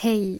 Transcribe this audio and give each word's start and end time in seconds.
Hey, 0.00 0.38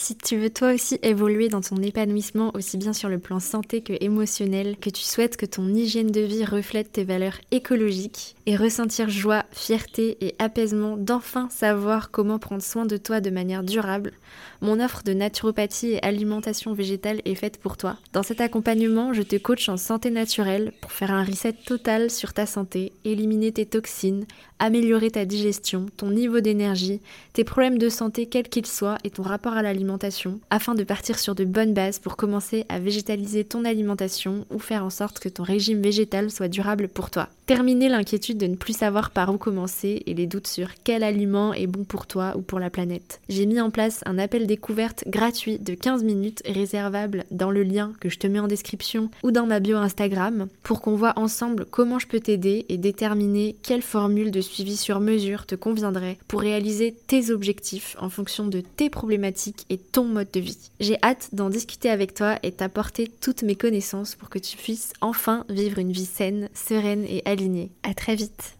si 0.00 0.16
tu 0.16 0.36
veux 0.36 0.48
toi 0.48 0.74
aussi 0.74 0.96
évoluer 1.02 1.48
dans 1.48 1.60
ton 1.60 1.82
épanouissement 1.82 2.52
aussi 2.54 2.76
bien 2.76 2.92
sur 2.92 3.08
le 3.08 3.18
plan 3.18 3.40
santé 3.40 3.80
que 3.82 3.92
émotionnel, 4.00 4.76
que 4.76 4.90
tu 4.90 5.02
souhaites 5.02 5.36
que 5.36 5.44
ton 5.44 5.74
hygiène 5.74 6.12
de 6.12 6.20
vie 6.20 6.44
reflète 6.44 6.92
tes 6.92 7.02
valeurs 7.02 7.40
écologiques 7.50 8.36
et 8.46 8.54
ressentir 8.54 9.10
joie, 9.10 9.44
fierté 9.50 10.16
et 10.20 10.36
apaisement 10.38 10.96
d'enfin 10.96 11.48
savoir 11.50 12.12
comment 12.12 12.38
prendre 12.38 12.62
soin 12.62 12.86
de 12.86 12.96
toi 12.96 13.20
de 13.20 13.30
manière 13.30 13.64
durable, 13.64 14.12
mon 14.60 14.80
offre 14.80 15.02
de 15.04 15.12
naturopathie 15.12 15.92
et 15.92 16.02
alimentation 16.02 16.72
végétale 16.72 17.20
est 17.24 17.34
faite 17.34 17.58
pour 17.58 17.76
toi. 17.76 17.96
Dans 18.12 18.22
cet 18.22 18.40
accompagnement, 18.40 19.12
je 19.12 19.22
te 19.22 19.36
coach 19.36 19.68
en 19.68 19.76
santé 19.76 20.10
naturelle 20.10 20.72
pour 20.80 20.92
faire 20.92 21.12
un 21.12 21.24
reset 21.24 21.52
total 21.52 22.10
sur 22.10 22.32
ta 22.32 22.46
santé, 22.46 22.92
éliminer 23.04 23.52
tes 23.52 23.66
toxines, 23.66 24.26
améliorer 24.58 25.10
ta 25.10 25.24
digestion, 25.24 25.86
ton 25.96 26.10
niveau 26.10 26.40
d'énergie, 26.40 27.00
tes 27.32 27.44
problèmes 27.44 27.78
de 27.78 27.88
santé 27.88 28.26
quels 28.26 28.48
qu'ils 28.48 28.66
soient 28.66 28.98
et 29.04 29.10
ton 29.10 29.22
rapport 29.22 29.52
à 29.52 29.62
l'alimentation, 29.62 29.87
afin 30.50 30.74
de 30.74 30.84
partir 30.84 31.18
sur 31.18 31.34
de 31.34 31.44
bonnes 31.44 31.74
bases 31.74 31.98
pour 31.98 32.16
commencer 32.16 32.66
à 32.68 32.78
végétaliser 32.78 33.44
ton 33.44 33.64
alimentation 33.64 34.44
ou 34.50 34.58
faire 34.58 34.84
en 34.84 34.90
sorte 34.90 35.18
que 35.18 35.28
ton 35.28 35.42
régime 35.42 35.80
végétal 35.80 36.30
soit 36.30 36.48
durable 36.48 36.88
pour 36.88 37.10
toi. 37.10 37.28
Terminer 37.48 37.88
l'inquiétude 37.88 38.36
de 38.36 38.46
ne 38.46 38.56
plus 38.56 38.76
savoir 38.76 39.10
par 39.10 39.32
où 39.32 39.38
commencer 39.38 40.02
et 40.04 40.12
les 40.12 40.26
doutes 40.26 40.46
sur 40.46 40.68
quel 40.84 41.02
aliment 41.02 41.54
est 41.54 41.66
bon 41.66 41.82
pour 41.82 42.06
toi 42.06 42.34
ou 42.36 42.42
pour 42.42 42.58
la 42.60 42.68
planète. 42.68 43.22
J'ai 43.30 43.46
mis 43.46 43.58
en 43.58 43.70
place 43.70 44.02
un 44.04 44.18
appel 44.18 44.46
découverte 44.46 45.04
gratuit 45.06 45.58
de 45.58 45.72
15 45.72 46.04
minutes 46.04 46.42
réservable 46.44 47.24
dans 47.30 47.50
le 47.50 47.62
lien 47.62 47.94
que 48.00 48.10
je 48.10 48.18
te 48.18 48.26
mets 48.26 48.38
en 48.38 48.48
description 48.48 49.08
ou 49.22 49.30
dans 49.30 49.46
ma 49.46 49.60
bio 49.60 49.78
Instagram 49.78 50.48
pour 50.62 50.82
qu'on 50.82 50.94
voit 50.94 51.18
ensemble 51.18 51.64
comment 51.64 51.98
je 51.98 52.06
peux 52.06 52.20
t'aider 52.20 52.66
et 52.68 52.76
déterminer 52.76 53.56
quelle 53.62 53.80
formule 53.80 54.30
de 54.30 54.42
suivi 54.42 54.76
sur 54.76 55.00
mesure 55.00 55.46
te 55.46 55.54
conviendrait 55.54 56.18
pour 56.28 56.42
réaliser 56.42 56.94
tes 57.06 57.30
objectifs 57.30 57.96
en 57.98 58.10
fonction 58.10 58.46
de 58.46 58.60
tes 58.60 58.90
problématiques 58.90 59.64
et 59.70 59.78
ton 59.78 60.04
mode 60.04 60.30
de 60.34 60.40
vie. 60.40 60.58
J'ai 60.80 60.98
hâte 61.02 61.30
d'en 61.32 61.48
discuter 61.48 61.88
avec 61.88 62.12
toi 62.12 62.38
et 62.42 62.52
t'apporter 62.52 63.10
toutes 63.22 63.42
mes 63.42 63.56
connaissances 63.56 64.16
pour 64.16 64.28
que 64.28 64.38
tu 64.38 64.58
puisses 64.58 64.92
enfin 65.00 65.46
vivre 65.48 65.78
une 65.78 65.92
vie 65.92 66.04
saine, 66.04 66.50
sereine 66.52 67.06
et 67.08 67.22
alignée 67.24 67.37
à 67.84 67.94
très 67.94 68.16
vite. 68.16 68.58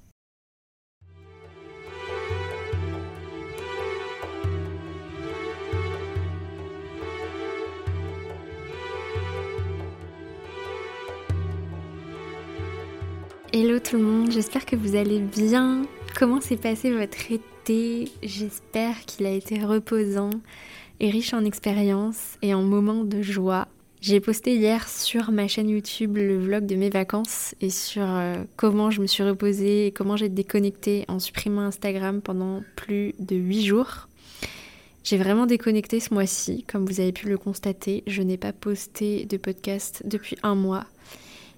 Hello 13.52 13.80
tout 13.80 13.96
le 13.96 14.02
monde, 14.02 14.30
j'espère 14.30 14.64
que 14.64 14.76
vous 14.76 14.94
allez 14.94 15.18
bien. 15.18 15.82
Comment 16.16 16.40
s'est 16.40 16.56
passé 16.56 16.92
votre 16.92 17.32
été? 17.32 18.08
J'espère 18.22 19.00
qu'il 19.06 19.26
a 19.26 19.30
été 19.30 19.64
reposant 19.64 20.30
et 21.00 21.10
riche 21.10 21.34
en 21.34 21.44
expériences 21.44 22.38
et 22.42 22.54
en 22.54 22.62
moments 22.62 23.02
de 23.02 23.22
joie. 23.22 23.66
J'ai 24.00 24.20
posté 24.20 24.54
hier 24.54 24.88
sur 24.88 25.32
ma 25.32 25.48
chaîne 25.48 25.68
YouTube 25.68 26.16
le 26.18 26.38
vlog 26.38 26.66
de 26.66 26.76
mes 26.76 26.88
vacances 26.88 27.56
et 27.60 27.68
sur 27.68 28.04
euh, 28.04 28.36
comment 28.54 28.92
je 28.92 29.00
me 29.00 29.08
suis 29.08 29.24
reposée 29.24 29.88
et 29.88 29.92
comment 29.92 30.16
j'ai 30.16 30.28
déconnecté 30.28 31.04
en 31.08 31.18
supprimant 31.18 31.62
Instagram 31.62 32.20
pendant 32.22 32.62
plus 32.76 33.14
de 33.18 33.34
8 33.34 33.64
jours. 33.64 34.08
J'ai 35.02 35.16
vraiment 35.16 35.46
déconnecté 35.46 35.98
ce 35.98 36.14
mois-ci, 36.14 36.64
comme 36.68 36.86
vous 36.86 37.00
avez 37.00 37.10
pu 37.10 37.28
le 37.28 37.38
constater. 37.38 38.04
Je 38.06 38.22
n'ai 38.22 38.36
pas 38.36 38.52
posté 38.52 39.24
de 39.24 39.36
podcast 39.36 40.02
depuis 40.04 40.36
un 40.44 40.54
mois. 40.54 40.84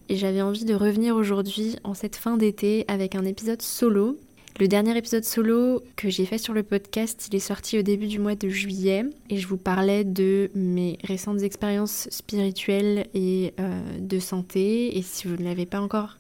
Et 0.08 0.16
j'avais 0.16 0.41
envie 0.41 0.64
de 0.64 0.75
revenir 0.75 1.16
aujourd'hui 1.16 1.77
en 1.84 1.92
cette 1.92 2.16
fin 2.16 2.38
d'été 2.38 2.86
avec 2.88 3.16
un 3.16 3.27
épisode 3.27 3.60
solo 3.60 4.19
le 4.58 4.68
dernier 4.68 4.96
épisode 4.96 5.24
solo 5.24 5.82
que 5.96 6.10
j'ai 6.10 6.26
fait 6.26 6.38
sur 6.38 6.52
le 6.52 6.62
podcast, 6.62 7.28
il 7.30 7.36
est 7.36 7.38
sorti 7.38 7.78
au 7.78 7.82
début 7.82 8.08
du 8.08 8.18
mois 8.18 8.34
de 8.34 8.48
juillet 8.48 9.04
et 9.30 9.38
je 9.38 9.46
vous 9.46 9.56
parlais 9.56 10.04
de 10.04 10.50
mes 10.54 10.98
récentes 11.04 11.42
expériences 11.42 12.08
spirituelles 12.10 13.06
et 13.14 13.54
euh, 13.58 13.80
de 13.98 14.18
santé. 14.18 14.98
Et 14.98 15.02
si 15.02 15.28
vous 15.28 15.36
ne 15.36 15.44
l'avez 15.44 15.66
pas 15.66 15.80
encore 15.80 16.18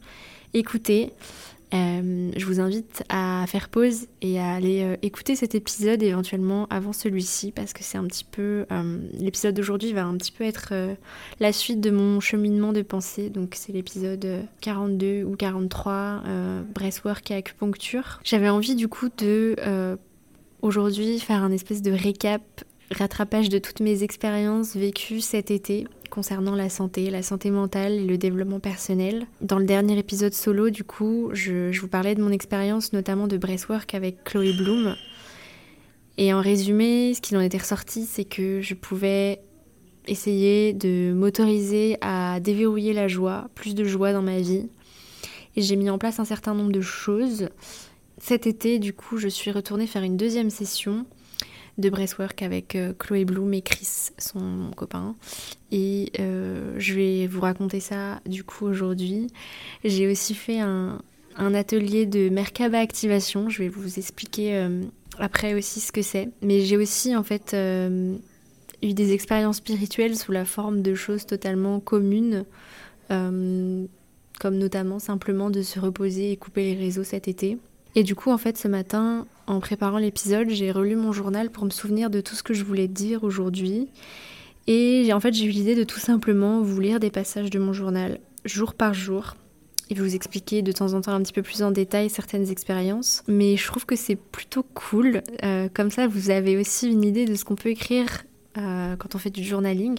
écouté, 0.54 1.12
euh, 1.72 2.30
je 2.36 2.44
vous 2.46 2.60
invite 2.60 3.04
à 3.08 3.44
faire 3.46 3.68
pause 3.68 4.06
et 4.22 4.40
à 4.40 4.54
aller 4.54 4.82
euh, 4.82 4.96
écouter 5.02 5.36
cet 5.36 5.54
épisode 5.54 6.02
éventuellement 6.02 6.66
avant 6.68 6.92
celui-ci 6.92 7.52
parce 7.52 7.72
que 7.72 7.84
c'est 7.84 7.98
un 7.98 8.06
petit 8.06 8.24
peu... 8.24 8.66
Euh, 8.72 8.98
l'épisode 9.18 9.54
d'aujourd'hui 9.54 9.92
va 9.92 10.04
un 10.04 10.16
petit 10.16 10.32
peu 10.32 10.44
être 10.44 10.72
la 11.38 11.52
suite 11.52 11.80
de 11.80 11.90
mon 11.90 12.20
cheminement 12.20 12.72
de 12.72 12.82
pensée. 12.82 13.30
Donc 13.30 13.54
c'est 13.54 13.72
l'épisode 13.72 14.44
42 14.60 15.24
ou 15.24 15.36
43, 15.36 16.22
Breastwork 16.74 17.30
et 17.30 17.34
acupuncture. 17.34 18.20
J'avais 18.24 18.48
envie 18.48 18.74
du 18.74 18.88
coup 18.88 19.08
de 19.18 19.56
aujourd'hui 20.62 21.18
faire 21.18 21.42
un 21.42 21.52
espèce 21.52 21.82
de 21.82 21.92
récap, 21.92 22.42
rattrapage 22.90 23.48
de 23.48 23.58
toutes 23.58 23.80
mes 23.80 24.02
expériences 24.02 24.76
vécues 24.76 25.20
cet 25.20 25.50
été 25.50 25.86
concernant 26.10 26.54
la 26.54 26.68
santé, 26.68 27.08
la 27.08 27.22
santé 27.22 27.50
mentale 27.50 27.92
et 27.92 28.04
le 28.04 28.18
développement 28.18 28.60
personnel. 28.60 29.26
Dans 29.40 29.58
le 29.58 29.64
dernier 29.64 29.98
épisode 29.98 30.34
solo, 30.34 30.70
du 30.70 30.84
coup, 30.84 31.30
je, 31.32 31.76
vous 31.80 31.88
parlais 31.88 32.14
de 32.14 32.22
mon 32.22 32.30
expérience 32.30 32.92
notamment 32.92 33.26
de 33.26 33.38
breastwork 33.38 33.94
avec 33.94 34.24
Chloé 34.24 34.52
Bloom. 34.52 34.96
Et 36.18 36.34
en 36.34 36.40
résumé, 36.40 37.14
ce 37.14 37.20
qu'il 37.20 37.36
en 37.36 37.40
était 37.40 37.58
ressorti, 37.58 38.04
c'est 38.04 38.24
que 38.24 38.60
je 38.60 38.74
pouvais 38.74 39.40
essayer 40.06 40.72
de 40.72 41.12
m'autoriser 41.14 41.96
à 42.00 42.40
déverrouiller 42.40 42.92
la 42.92 43.08
joie, 43.08 43.48
plus 43.54 43.74
de 43.74 43.84
joie 43.84 44.12
dans 44.12 44.22
ma 44.22 44.40
vie. 44.40 44.68
Et 45.56 45.62
j'ai 45.62 45.76
mis 45.76 45.88
en 45.88 45.98
place 45.98 46.20
un 46.20 46.24
certain 46.24 46.54
nombre 46.54 46.72
de 46.72 46.80
choses. 46.80 47.48
Cet 48.18 48.46
été, 48.46 48.78
du 48.78 48.92
coup, 48.92 49.16
je 49.16 49.28
suis 49.28 49.50
retournée 49.50 49.86
faire 49.86 50.02
une 50.02 50.16
deuxième 50.16 50.50
session 50.50 51.06
de 51.80 51.90
breastwork 51.90 52.42
avec 52.42 52.76
euh, 52.76 52.92
Chloé 52.98 53.24
Bloom 53.24 53.52
et 53.54 53.62
Chris, 53.62 54.10
son 54.18 54.70
copain. 54.76 55.16
Et 55.72 56.12
euh, 56.20 56.74
je 56.78 56.94
vais 56.94 57.26
vous 57.26 57.40
raconter 57.40 57.80
ça 57.80 58.20
du 58.26 58.44
coup 58.44 58.66
aujourd'hui. 58.66 59.28
J'ai 59.84 60.10
aussi 60.10 60.34
fait 60.34 60.60
un, 60.60 61.00
atelier 61.36 62.06
de 62.06 62.28
Merkaba 62.28 62.78
Activation. 62.78 63.48
Je 63.48 63.62
vais 63.62 63.68
vous 63.68 63.98
expliquer 63.98 64.56
euh, 64.56 64.82
après 65.18 65.54
aussi 65.54 65.80
ce 65.80 65.90
que 65.90 66.02
c'est. 66.02 66.28
Mais 66.42 66.60
j'ai 66.60 66.76
aussi 66.76 67.16
en 67.16 67.22
fait 67.22 67.56
eu 68.82 68.92
des 68.94 69.12
expériences 69.12 69.56
spirituelles 69.56 70.16
sous 70.16 70.32
la 70.32 70.44
forme 70.44 70.82
de 70.82 70.94
choses 70.94 71.26
totalement 71.26 71.80
communes. 71.80 72.44
comme 73.08 74.56
notamment 74.56 74.98
simplement 74.98 75.50
de 75.50 75.62
se 75.62 75.78
reposer 75.78 76.32
et 76.32 76.36
couper 76.36 76.64
les 76.64 76.74
réseaux 76.74 77.04
cet 77.04 77.28
été. 77.28 77.58
Et 77.94 78.02
du 78.02 78.14
coup, 78.14 78.30
en 78.30 78.38
fait, 78.38 78.56
ce 78.56 78.68
matin, 78.68 79.26
en 79.46 79.60
préparant 79.60 79.98
l'épisode, 79.98 80.48
j'ai 80.50 80.70
relu 80.70 80.96
mon 80.96 81.12
journal 81.12 81.50
pour 81.50 81.64
me 81.64 81.70
souvenir 81.70 82.10
de 82.10 82.20
tout 82.20 82.34
ce 82.34 82.42
que 82.42 82.54
je 82.54 82.64
voulais 82.64 82.88
dire 82.88 83.24
aujourd'hui. 83.24 83.88
Et 84.66 85.12
en 85.12 85.20
fait, 85.20 85.32
j'ai 85.34 85.46
eu 85.46 85.50
l'idée 85.50 85.74
de 85.74 85.84
tout 85.84 85.98
simplement 85.98 86.60
vous 86.60 86.80
lire 86.80 87.00
des 87.00 87.10
passages 87.10 87.50
de 87.50 87.58
mon 87.58 87.72
journal, 87.72 88.20
jour 88.44 88.74
par 88.74 88.94
jour, 88.94 89.34
et 89.90 89.94
vous 89.94 90.14
expliquer 90.14 90.62
de 90.62 90.70
temps 90.70 90.94
en 90.94 91.00
temps 91.00 91.12
un 91.12 91.22
petit 91.22 91.32
peu 91.32 91.42
plus 91.42 91.62
en 91.62 91.72
détail 91.72 92.08
certaines 92.08 92.48
expériences. 92.50 93.24
Mais 93.26 93.56
je 93.56 93.66
trouve 93.66 93.86
que 93.86 93.96
c'est 93.96 94.16
plutôt 94.16 94.62
cool. 94.62 95.22
Euh, 95.42 95.68
comme 95.72 95.90
ça, 95.90 96.06
vous 96.06 96.30
avez 96.30 96.56
aussi 96.56 96.88
une 96.88 97.02
idée 97.02 97.24
de 97.24 97.34
ce 97.34 97.44
qu'on 97.44 97.56
peut 97.56 97.70
écrire 97.70 98.22
euh, 98.56 98.94
quand 98.96 99.16
on 99.16 99.18
fait 99.18 99.30
du 99.30 99.42
journaling 99.42 99.98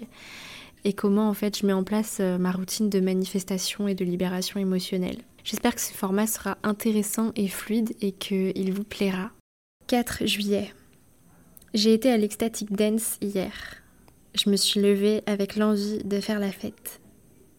et 0.84 0.94
comment 0.94 1.30
en 1.30 1.34
fait 1.34 1.58
je 1.58 1.66
mets 1.66 1.74
en 1.74 1.84
place 1.84 2.18
euh, 2.20 2.38
ma 2.38 2.52
routine 2.52 2.90
de 2.90 3.00
manifestation 3.00 3.88
et 3.88 3.96
de 3.96 4.04
libération 4.04 4.60
émotionnelle. 4.60 5.18
J'espère 5.44 5.76
que 5.76 5.82
ce 5.82 5.94
format 5.94 6.28
sera 6.28 6.58
intéressant 6.64 7.32
et 7.36 7.48
fluide 7.48 7.94
et 8.02 8.12
qu'il 8.12 8.74
vous 8.74 8.84
plaira. 8.84 9.32
4 9.88 10.26
juillet. 10.26 10.74
J'ai 11.74 11.94
été 11.94 12.12
à 12.12 12.18
l'Ecstatic 12.18 12.72
Dance 12.72 13.18
hier. 13.22 13.82
Je 14.36 14.50
me 14.50 14.56
suis 14.56 14.80
levée 14.80 15.24
avec 15.26 15.56
l'envie 15.56 16.04
de 16.04 16.20
faire 16.20 16.40
la 16.40 16.52
fête. 16.52 17.02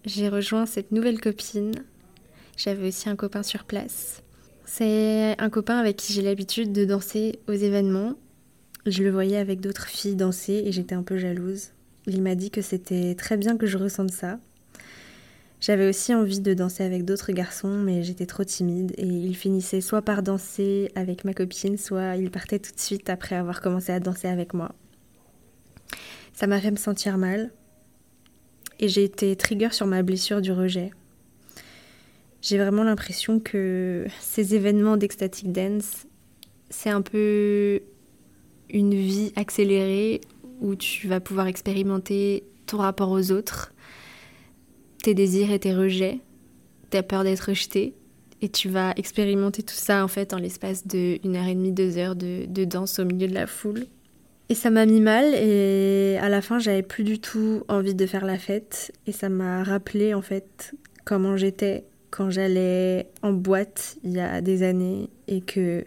J'ai 0.05 0.29
rejoint 0.29 0.67
cette 0.67 0.93
nouvelle 0.93 1.21
copine. 1.21 1.73
J'avais 2.57 2.89
aussi 2.89 3.09
un 3.09 3.17
copain 3.17 3.43
sur 3.43 3.65
place. 3.65 4.23
C'est 4.65 5.35
un 5.39 5.51
copain 5.51 5.79
avec 5.79 5.97
qui 5.97 6.13
j'ai 6.13 6.23
l'habitude 6.23 6.73
de 6.73 6.85
danser 6.85 7.41
aux 7.49 7.53
événements. 7.53 8.15
Je 8.87 9.03
le 9.03 9.11
voyais 9.11 9.37
avec 9.37 9.61
d'autres 9.61 9.89
filles 9.89 10.17
danser 10.17 10.63
et 10.65 10.73
j'étais 10.73 10.95
un 10.95 11.03
peu 11.03 11.19
jalouse. 11.19 11.71
Il 12.07 12.23
m'a 12.23 12.35
dit 12.35 12.51
que 12.51 12.63
c'était 12.63 13.15
très 13.15 13.37
bien 13.37 13.57
que 13.57 13.67
je 13.67 13.79
ressente 13.79 14.11
ça, 14.11 14.39
j'avais 15.63 15.89
aussi 15.89 16.13
envie 16.13 16.41
de 16.41 16.55
danser 16.55 16.83
avec 16.83 17.05
d'autres 17.05 17.31
garçons, 17.31 17.79
mais 17.79 18.03
j'étais 18.03 18.27
trop 18.27 18.43
timide 18.43 18.93
et 18.99 19.07
il 19.07 19.37
finissait 19.37 19.81
soit 19.81 20.03
par 20.03 20.25
danser 20.25 20.91
avec 20.97 21.25
ma 21.25 21.35
copine, 21.35 21.79
soit 21.79 22.17
il 22.17 22.33
partait 22.33 22.59
tout 22.59 22.73
de 22.73 22.81
suite 22.81 23.09
après 23.09 23.37
avoir 23.37 23.61
commencé 23.61 23.93
à 23.93 24.01
danser 24.01 24.27
avec 24.27 24.55
moi. 24.55 24.75
Ça 26.33 26.49
m'a 26.49 26.61
fait 26.61 26.73
me 26.73 26.77
sentir 26.77 27.17
mal 27.17 27.53
et 28.81 28.89
j'ai 28.89 29.05
été 29.05 29.37
trigger 29.37 29.69
sur 29.71 29.87
ma 29.87 30.03
blessure 30.03 30.41
du 30.41 30.51
rejet. 30.51 30.91
J'ai 32.41 32.59
vraiment 32.59 32.83
l'impression 32.83 33.39
que 33.39 34.05
ces 34.19 34.57
événements 34.57 34.97
d'ecstatic 34.97 35.53
dance, 35.53 36.09
c'est 36.71 36.91
un 36.91 37.03
peu 37.03 37.83
une 38.69 38.95
vie 38.95 39.33
accélérée 39.37 40.23
où 40.61 40.75
tu 40.75 41.07
vas 41.07 41.21
pouvoir 41.21 41.47
expérimenter 41.47 42.43
ton 42.67 42.79
rapport 42.79 43.11
aux 43.11 43.31
autres, 43.31 43.73
tes 45.03 45.15
désirs 45.15 45.51
et 45.51 45.59
tes 45.59 45.75
rejets, 45.75 46.21
ta 46.91 47.03
peur 47.03 47.25
d'être 47.25 47.49
rejeté, 47.49 47.95
et 48.41 48.49
tu 48.49 48.69
vas 48.69 48.93
expérimenter 48.97 49.63
tout 49.63 49.75
ça 49.75 50.05
en 50.05 50.09
fait 50.09 50.35
en 50.35 50.39
l'espace 50.39 50.87
de 50.87 51.19
une 51.25 51.37
heure 51.37 51.47
et 51.47 51.55
demie, 51.55 51.73
deux 51.73 51.97
heures 51.97 52.17
de, 52.17 52.65
danse 52.65 52.99
au 52.99 53.05
milieu 53.05 53.29
de 53.29 53.35
la 53.35 53.47
foule. 53.47 53.87
Et 54.49 54.55
ça 54.55 54.71
m'a 54.71 54.85
mis 54.85 55.01
mal 55.01 55.33
et 55.35 56.19
à 56.21 56.29
la 56.29 56.43
fin 56.43 56.59
j'avais 56.59 56.83
plus 56.83 57.05
du 57.05 57.21
tout 57.21 57.63
envie 57.69 57.95
de 57.95 58.07
faire 58.07 58.27
la 58.27 58.39
fête 58.39 58.93
et 59.07 59.13
ça 59.13 59.29
m'a 59.29 59.63
rappelé 59.63 60.13
en 60.13 60.21
fait 60.21 60.75
comment 61.05 61.37
j'étais 61.37 61.85
quand 62.11 62.29
j'allais 62.29 63.09
en 63.23 63.33
boîte 63.33 63.97
il 64.03 64.13
y 64.13 64.21
a 64.21 64.43
des 64.43 64.63
années 64.63 65.09
et 65.29 65.41
que 65.41 65.85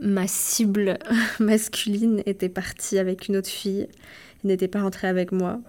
ma 0.00 0.28
cible 0.28 0.98
masculine 1.40 2.22
était 2.26 2.50
partie 2.50 2.98
avec 2.98 3.26
une 3.26 3.38
autre 3.38 3.48
fille 3.48 3.88
n'était 4.44 4.68
pas 4.68 4.82
rentrée 4.82 5.08
avec 5.08 5.32
moi. 5.32 5.60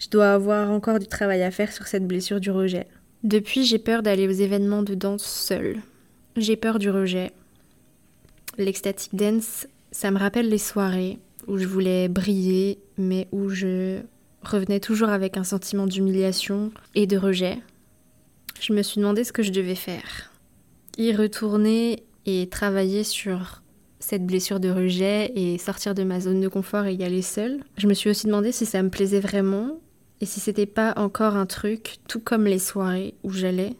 Je 0.00 0.08
dois 0.08 0.32
avoir 0.32 0.70
encore 0.70 0.98
du 0.98 1.06
travail 1.06 1.42
à 1.42 1.50
faire 1.50 1.72
sur 1.72 1.86
cette 1.86 2.06
blessure 2.06 2.40
du 2.40 2.50
rejet. 2.50 2.86
Depuis, 3.22 3.64
j'ai 3.64 3.78
peur 3.78 4.02
d'aller 4.02 4.26
aux 4.26 4.30
événements 4.30 4.82
de 4.82 4.94
danse 4.94 5.24
seule. 5.24 5.76
J'ai 6.36 6.56
peur 6.56 6.78
du 6.78 6.88
rejet. 6.88 7.32
L'ecstatic 8.56 9.14
dance, 9.14 9.66
ça 9.92 10.10
me 10.10 10.18
rappelle 10.18 10.48
les 10.48 10.58
soirées 10.58 11.18
où 11.46 11.58
je 11.58 11.66
voulais 11.66 12.08
briller, 12.08 12.78
mais 12.96 13.28
où 13.30 13.50
je 13.50 14.00
revenais 14.42 14.80
toujours 14.80 15.10
avec 15.10 15.36
un 15.36 15.44
sentiment 15.44 15.86
d'humiliation 15.86 16.72
et 16.94 17.06
de 17.06 17.18
rejet. 17.18 17.58
Je 18.58 18.72
me 18.72 18.82
suis 18.82 19.00
demandé 19.00 19.22
ce 19.22 19.32
que 19.32 19.42
je 19.42 19.52
devais 19.52 19.74
faire. 19.74 20.32
Y 20.96 21.14
retourner 21.14 22.04
et 22.24 22.48
travailler 22.48 23.04
sur 23.04 23.62
cette 23.98 24.24
blessure 24.24 24.60
de 24.60 24.70
rejet 24.70 25.30
et 25.34 25.58
sortir 25.58 25.94
de 25.94 26.04
ma 26.04 26.20
zone 26.20 26.40
de 26.40 26.48
confort 26.48 26.86
et 26.86 26.94
y 26.94 27.04
aller 27.04 27.22
seule. 27.22 27.60
Je 27.76 27.86
me 27.86 27.92
suis 27.92 28.08
aussi 28.08 28.26
demandé 28.26 28.50
si 28.50 28.64
ça 28.64 28.82
me 28.82 28.88
plaisait 28.88 29.20
vraiment 29.20 29.78
et 30.20 30.26
si 30.26 30.40
c'était 30.40 30.66
pas 30.66 30.92
encore 30.96 31.36
un 31.36 31.46
truc, 31.46 31.96
tout 32.08 32.20
comme 32.20 32.44
les 32.44 32.58
soirées 32.58 33.14
où 33.22 33.32
j'allais, 33.32 33.74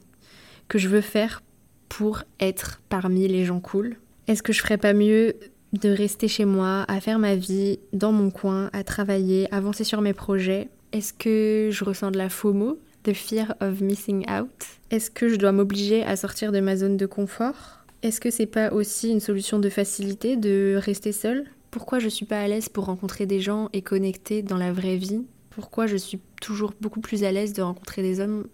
que 0.68 0.78
je 0.78 0.88
veux 0.88 1.00
faire 1.00 1.42
pour 1.88 2.22
être 2.38 2.80
parmi 2.88 3.28
les 3.28 3.44
gens 3.44 3.60
cool. 3.60 3.96
Est-ce 4.26 4.42
que 4.42 4.52
je 4.52 4.60
ferais 4.62 4.78
pas 4.78 4.94
mieux 4.94 5.34
de 5.72 5.90
rester 5.90 6.28
chez 6.28 6.44
moi, 6.44 6.84
à 6.88 7.00
faire 7.00 7.18
ma 7.18 7.34
vie 7.34 7.78
dans 7.92 8.12
mon 8.12 8.30
coin, 8.30 8.70
à 8.72 8.84
travailler, 8.84 9.52
avancer 9.52 9.84
sur 9.84 10.00
mes 10.00 10.14
projets? 10.14 10.68
Est-ce 10.92 11.12
que 11.12 11.68
je 11.70 11.84
ressens 11.84 12.10
de 12.10 12.18
la 12.18 12.28
FOMO, 12.28 12.78
the 13.02 13.12
fear 13.12 13.54
of 13.60 13.80
missing 13.80 14.24
out? 14.30 14.50
Est-ce 14.90 15.10
que 15.10 15.28
je 15.28 15.36
dois 15.36 15.52
m'obliger 15.52 16.02
à 16.04 16.16
sortir 16.16 16.52
de 16.52 16.60
ma 16.60 16.76
zone 16.76 16.96
de 16.96 17.06
confort? 17.06 17.84
Est-ce 18.02 18.20
que 18.20 18.30
c'est 18.30 18.46
pas 18.46 18.72
aussi 18.72 19.10
une 19.10 19.20
solution 19.20 19.58
de 19.58 19.68
facilité 19.68 20.36
de 20.36 20.76
rester 20.76 21.12
seule? 21.12 21.44
Pourquoi 21.70 21.98
je 21.98 22.08
suis 22.08 22.26
pas 22.26 22.40
à 22.40 22.48
l'aise 22.48 22.68
pour 22.68 22.86
rencontrer 22.86 23.26
des 23.26 23.40
gens 23.40 23.68
et 23.72 23.82
connecter 23.82 24.42
dans 24.42 24.56
la 24.56 24.72
vraie 24.72 24.96
vie? 24.96 25.22
Pourquoi 25.50 25.86
je 25.86 25.96
suis 25.96 26.20
toujours 26.40 26.72
beaucoup 26.80 27.00
plus 27.00 27.24
à 27.24 27.32
l'aise 27.32 27.52
de 27.52 27.62
rencontrer 27.62 28.02
des 28.02 28.20
hommes 28.20 28.46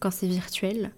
quand 0.00 0.10
c'est 0.10 0.26
virtuel, 0.26 0.92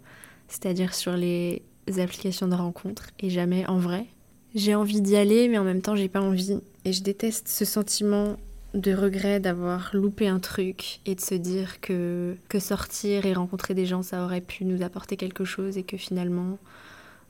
c'est-à-dire 0.49 0.94
sur 0.94 1.17
les 1.17 1.62
applications 1.99 2.49
de 2.49 2.55
rencontre 2.55 3.11
et 3.19 3.31
jamais 3.31 3.67
en 3.67 3.79
vrai. 3.79 4.06
J'ai 4.55 4.75
envie 4.75 5.00
d'y 5.00 5.17
aller, 5.17 5.49
mais 5.49 5.58
en 5.58 5.64
même 5.64 5.81
temps, 5.81 5.94
j'ai 5.94 6.08
pas 6.08 6.20
envie. 6.20 6.58
Et 6.85 6.93
je 6.93 7.02
déteste 7.02 7.49
ce 7.49 7.64
sentiment 7.64 8.37
de 8.75 8.93
regret 8.94 9.41
d'avoir 9.41 9.91
loupé 9.93 10.29
un 10.29 10.38
truc 10.38 11.00
et 11.06 11.14
de 11.14 11.20
se 11.20 11.35
dire 11.35 11.81
que, 11.81 12.37
que 12.49 12.58
sortir 12.58 13.26
et 13.26 13.32
rencontrer 13.32 13.75
des 13.75 13.87
gens, 13.87 14.02
ça 14.02 14.25
aurait 14.25 14.41
pu 14.41 14.64
nous 14.64 14.82
apporter 14.82 15.17
quelque 15.17 15.44
chose 15.44 15.76
et 15.76 15.82
que 15.82 15.97
finalement, 15.97 16.58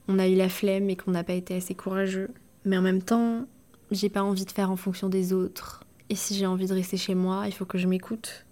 on 0.09 0.19
a 0.19 0.29
eu 0.29 0.35
la 0.35 0.49
flemme 0.49 0.91
et 0.91 0.97
qu'on 0.97 1.11
n'a 1.11 1.25
pas 1.25 1.35
été 1.35 1.55
assez 1.55 1.75
courageux. 1.75 2.31
Mais 2.65 2.77
en 2.77 2.83
même 2.83 3.03
temps, 3.03 3.47
j'ai 3.91 4.09
pas 4.09 4.23
envie 4.23 4.45
de 4.45 4.51
faire 4.51 4.71
en 4.71 4.77
fonction 4.77 5.09
des 5.09 5.33
autres. 5.33 5.85
Et 6.11 6.17
si 6.17 6.35
j'ai 6.35 6.47
envie 6.47 6.67
de 6.67 6.75
rester 6.75 6.97
chez 6.97 7.15
moi, 7.15 7.45
il 7.47 7.53
faut 7.53 7.65
que 7.65 7.79
je 7.79 7.87
m'écoute. 7.87 8.45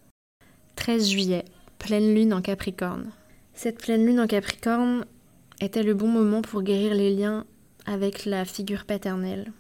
13 0.77 1.09
juillet, 1.09 1.45
pleine 1.81 2.15
lune 2.15 2.33
en 2.33 2.41
Capricorne. 2.41 3.11
Cette 3.53 3.83
pleine 3.83 4.07
lune 4.07 4.21
en 4.21 4.29
Capricorne 4.29 5.05
était 5.61 5.83
le 5.83 5.95
bon 5.95 6.07
moment 6.07 6.41
pour 6.41 6.63
guérir 6.63 6.95
les 6.95 7.13
liens 7.13 7.45
avec 7.85 8.27
la 8.27 8.45
figure 8.45 8.85
paternelle. 8.85 9.53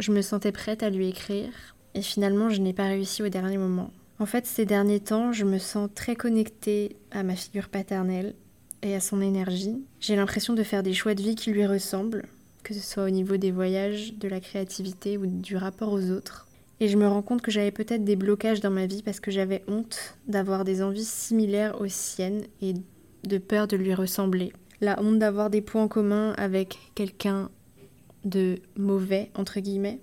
Je 0.00 0.10
me 0.10 0.20
sentais 0.20 0.50
prête 0.50 0.82
à 0.82 0.90
lui 0.90 1.08
écrire, 1.08 1.52
et 1.94 2.02
finalement 2.02 2.50
je 2.50 2.60
n'ai 2.60 2.72
pas 2.72 2.88
réussi 2.88 3.22
au 3.22 3.28
dernier 3.28 3.56
moment. 3.56 3.92
En 4.18 4.26
fait, 4.26 4.46
ces 4.46 4.64
derniers 4.64 4.98
temps, 4.98 5.32
je 5.32 5.44
me 5.44 5.58
sens 5.58 5.88
très 5.94 6.16
connectée 6.16 6.96
à 7.12 7.22
ma 7.22 7.36
figure 7.36 7.68
paternelle 7.68 8.34
et 8.82 8.96
à 8.96 9.00
son 9.00 9.20
énergie. 9.20 9.80
J'ai 10.00 10.16
l'impression 10.16 10.54
de 10.54 10.62
faire 10.64 10.82
des 10.82 10.92
choix 10.92 11.14
de 11.14 11.22
vie 11.22 11.36
qui 11.36 11.52
lui 11.52 11.66
ressemblent, 11.66 12.26
que 12.64 12.74
ce 12.74 12.80
soit 12.80 13.04
au 13.04 13.10
niveau 13.10 13.36
des 13.36 13.52
voyages, 13.52 14.14
de 14.14 14.26
la 14.26 14.40
créativité 14.40 15.16
ou 15.18 15.26
du 15.26 15.56
rapport 15.56 15.92
aux 15.92 16.10
autres. 16.10 16.48
Et 16.80 16.88
je 16.88 16.96
me 16.96 17.06
rends 17.06 17.22
compte 17.22 17.42
que 17.42 17.50
j'avais 17.50 17.70
peut-être 17.70 18.04
des 18.04 18.16
blocages 18.16 18.60
dans 18.60 18.70
ma 18.70 18.86
vie 18.86 19.02
parce 19.02 19.20
que 19.20 19.30
j'avais 19.30 19.62
honte 19.68 20.18
d'avoir 20.26 20.64
des 20.64 20.82
envies 20.82 21.04
similaires 21.04 21.80
aux 21.80 21.88
siennes 21.88 22.44
et 22.60 22.74
de 23.24 23.38
peur 23.38 23.68
de 23.68 23.76
lui 23.76 23.94
ressembler. 23.94 24.52
La 24.80 25.00
honte 25.00 25.18
d'avoir 25.18 25.50
des 25.50 25.60
points 25.60 25.88
communs 25.88 26.32
avec 26.32 26.78
quelqu'un 26.94 27.50
de 28.24 28.56
mauvais, 28.76 29.30
entre 29.34 29.60
guillemets. 29.60 30.00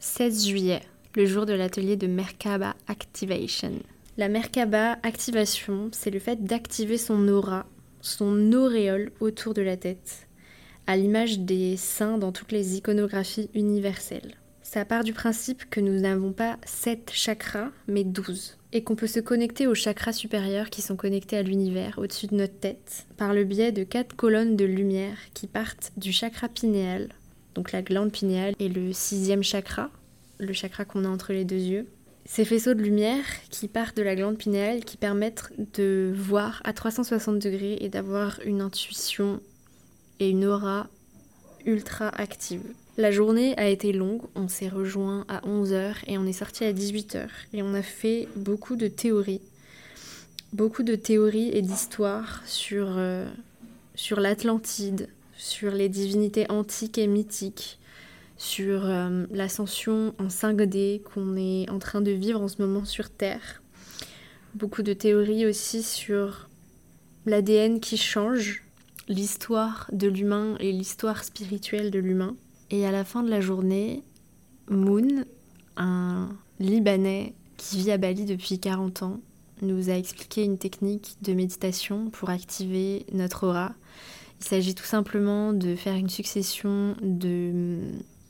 16 0.00 0.46
juillet, 0.46 0.80
le 1.14 1.26
jour 1.26 1.46
de 1.46 1.52
l'atelier 1.52 1.96
de 1.96 2.06
Merkaba 2.08 2.74
Activation. 2.88 3.72
La 4.18 4.28
Merkaba 4.28 4.98
Activation, 5.02 5.90
c'est 5.92 6.10
le 6.10 6.18
fait 6.18 6.44
d'activer 6.44 6.98
son 6.98 7.28
aura, 7.28 7.66
son 8.00 8.52
auréole 8.52 9.12
autour 9.20 9.54
de 9.54 9.62
la 9.62 9.76
tête, 9.76 10.26
à 10.86 10.96
l'image 10.96 11.38
des 11.38 11.76
saints 11.76 12.18
dans 12.18 12.32
toutes 12.32 12.52
les 12.52 12.76
iconographies 12.76 13.48
universelles. 13.54 14.34
Ça 14.72 14.86
part 14.86 15.04
du 15.04 15.12
principe 15.12 15.68
que 15.68 15.80
nous 15.80 16.00
n'avons 16.00 16.32
pas 16.32 16.56
7 16.64 17.10
chakras, 17.12 17.68
mais 17.88 18.04
12. 18.04 18.56
Et 18.72 18.82
qu'on 18.82 18.96
peut 18.96 19.06
se 19.06 19.20
connecter 19.20 19.66
aux 19.66 19.74
chakras 19.74 20.14
supérieurs 20.14 20.70
qui 20.70 20.80
sont 20.80 20.96
connectés 20.96 21.36
à 21.36 21.42
l'univers 21.42 21.98
au-dessus 21.98 22.28
de 22.28 22.36
notre 22.36 22.58
tête, 22.58 23.04
par 23.18 23.34
le 23.34 23.44
biais 23.44 23.70
de 23.70 23.84
quatre 23.84 24.16
colonnes 24.16 24.56
de 24.56 24.64
lumière 24.64 25.18
qui 25.34 25.46
partent 25.46 25.92
du 25.98 26.10
chakra 26.10 26.48
pinéal, 26.48 27.10
donc 27.54 27.72
la 27.72 27.82
glande 27.82 28.12
pinéale, 28.12 28.54
et 28.60 28.70
le 28.70 28.94
sixième 28.94 29.42
chakra, 29.42 29.90
le 30.38 30.54
chakra 30.54 30.86
qu'on 30.86 31.04
a 31.04 31.08
entre 31.08 31.34
les 31.34 31.44
deux 31.44 31.56
yeux. 31.60 31.86
Ces 32.24 32.46
faisceaux 32.46 32.72
de 32.72 32.80
lumière 32.80 33.26
qui 33.50 33.68
partent 33.68 33.98
de 33.98 34.02
la 34.02 34.16
glande 34.16 34.38
pinéale 34.38 34.86
qui 34.86 34.96
permettent 34.96 35.52
de 35.74 36.14
voir 36.16 36.62
à 36.64 36.72
360 36.72 37.38
degrés 37.38 37.76
et 37.82 37.90
d'avoir 37.90 38.40
une 38.46 38.62
intuition 38.62 39.42
et 40.18 40.30
une 40.30 40.46
aura 40.46 40.88
ultra 41.66 42.08
active. 42.08 42.62
La 42.98 43.10
journée 43.10 43.56
a 43.56 43.68
été 43.68 43.92
longue, 43.92 44.22
on 44.34 44.48
s'est 44.48 44.68
rejoint 44.68 45.24
à 45.28 45.40
11h 45.40 45.94
et 46.06 46.18
on 46.18 46.26
est 46.26 46.32
sorti 46.32 46.64
à 46.64 46.72
18h 46.72 47.26
et 47.54 47.62
on 47.62 47.72
a 47.74 47.82
fait 47.82 48.28
beaucoup 48.36 48.76
de 48.76 48.86
théories. 48.88 49.40
Beaucoup 50.52 50.82
de 50.82 50.94
théories 50.94 51.48
et 51.48 51.62
d'histoires 51.62 52.42
sur, 52.44 52.88
euh, 52.98 53.26
sur 53.94 54.20
l'Atlantide, 54.20 55.08
sur 55.36 55.72
les 55.72 55.88
divinités 55.88 56.50
antiques 56.50 56.98
et 56.98 57.06
mythiques, 57.06 57.78
sur 58.36 58.84
euh, 58.84 59.24
l'ascension 59.30 60.14
en 60.18 60.26
5D 60.26 61.00
qu'on 61.02 61.36
est 61.36 61.70
en 61.70 61.78
train 61.78 62.00
de 62.00 62.10
vivre 62.10 62.42
en 62.42 62.48
ce 62.48 62.60
moment 62.60 62.84
sur 62.84 63.08
Terre. 63.08 63.62
Beaucoup 64.54 64.82
de 64.82 64.92
théories 64.92 65.46
aussi 65.46 65.82
sur 65.82 66.50
l'ADN 67.24 67.80
qui 67.80 67.96
change, 67.96 68.61
l'histoire 69.08 69.88
de 69.92 70.08
l'humain 70.08 70.56
et 70.60 70.72
l'histoire 70.72 71.24
spirituelle 71.24 71.90
de 71.90 71.98
l'humain. 71.98 72.36
Et 72.70 72.86
à 72.86 72.92
la 72.92 73.04
fin 73.04 73.22
de 73.22 73.30
la 73.30 73.40
journée, 73.40 74.02
Moon, 74.68 75.24
un 75.76 76.30
Libanais 76.58 77.34
qui 77.56 77.78
vit 77.78 77.90
à 77.90 77.98
Bali 77.98 78.24
depuis 78.24 78.58
40 78.58 79.02
ans, 79.02 79.20
nous 79.60 79.90
a 79.90 79.94
expliqué 79.94 80.42
une 80.42 80.58
technique 80.58 81.16
de 81.22 81.34
méditation 81.34 82.10
pour 82.10 82.30
activer 82.30 83.06
notre 83.12 83.46
aura. 83.46 83.74
Il 84.40 84.46
s'agit 84.46 84.74
tout 84.74 84.84
simplement 84.84 85.52
de 85.52 85.76
faire 85.76 85.94
une 85.94 86.08
succession 86.08 86.96
de, 87.00 87.78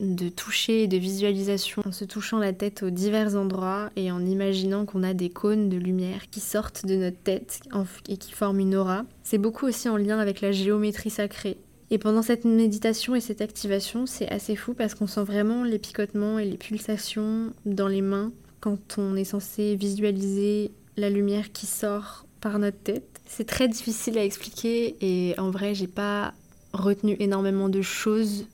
de 0.03 0.29
toucher 0.29 0.83
et 0.83 0.89
de 0.89 0.99
visualisation 0.99 1.83
en 1.87 1.93
se 1.93 2.05
touchant 2.05 2.39
la 2.39 2.53
tête 2.53 2.83
aux 2.83 2.91
divers 2.91 3.37
endroits 3.37 3.91
et 3.97 4.13
en 4.13 4.25
imaginant 4.27 4.85
qu'on 4.85 5.03
a 5.03 5.15
des 5.15 5.31
cônes 5.31 5.69
de 5.69 5.79
lumière 5.79 6.29
qui 6.31 6.41
sortent 6.41 6.85
de 6.85 6.97
notre 6.97 7.23
tête 7.23 7.61
et 8.09 8.17
qui 8.17 8.33
forment 8.33 8.61
une 8.61 8.75
aura. 8.75 9.05
C'est 9.23 9.39
beaucoup 9.39 9.67
aussi 9.67 9.89
en 9.89 9.97
lien 9.97 10.19
avec 10.19 10.41
la 10.41 10.53
géométrie 10.53 11.11
sacrée 11.11 11.57
et 11.93 11.99
pendant 11.99 12.23
cette 12.23 12.47
méditation 12.47 13.15
et 13.15 13.21
cette 13.21 13.43
activation, 13.43 14.07
c'est 14.07 14.27
assez 14.31 14.57
fou 14.57 14.73
parce 14.73 14.95
qu'on 14.95 15.07
sent 15.07 15.25
vraiment 15.25 15.63
les 15.63 15.79
picotements 15.79 16.39
et 16.39 16.47
les 16.47 16.57
pulsations 16.57 17.53
dans 17.67 17.87
les 17.87 18.01
mains 18.01 18.33
quand 18.61 18.97
on 18.97 19.15
est 19.15 19.25
censé 19.25 19.77
visualiser 19.77 20.71
la 20.97 21.11
lumière 21.11 21.53
qui 21.53 21.67
sort 21.67 22.25
par 22.41 22.59
notre 22.59 22.79
tête. 22.79 23.21
C'est 23.27 23.47
très 23.47 23.69
difficile 23.69 24.17
à 24.17 24.25
expliquer 24.25 24.97
et 25.03 25.39
en 25.39 25.51
vrai, 25.51 25.75
j'ai 25.75 25.87
pas 25.87 26.33
retenu 26.73 27.15
énormément 27.21 27.69
de 27.69 27.83
choses 27.83 28.47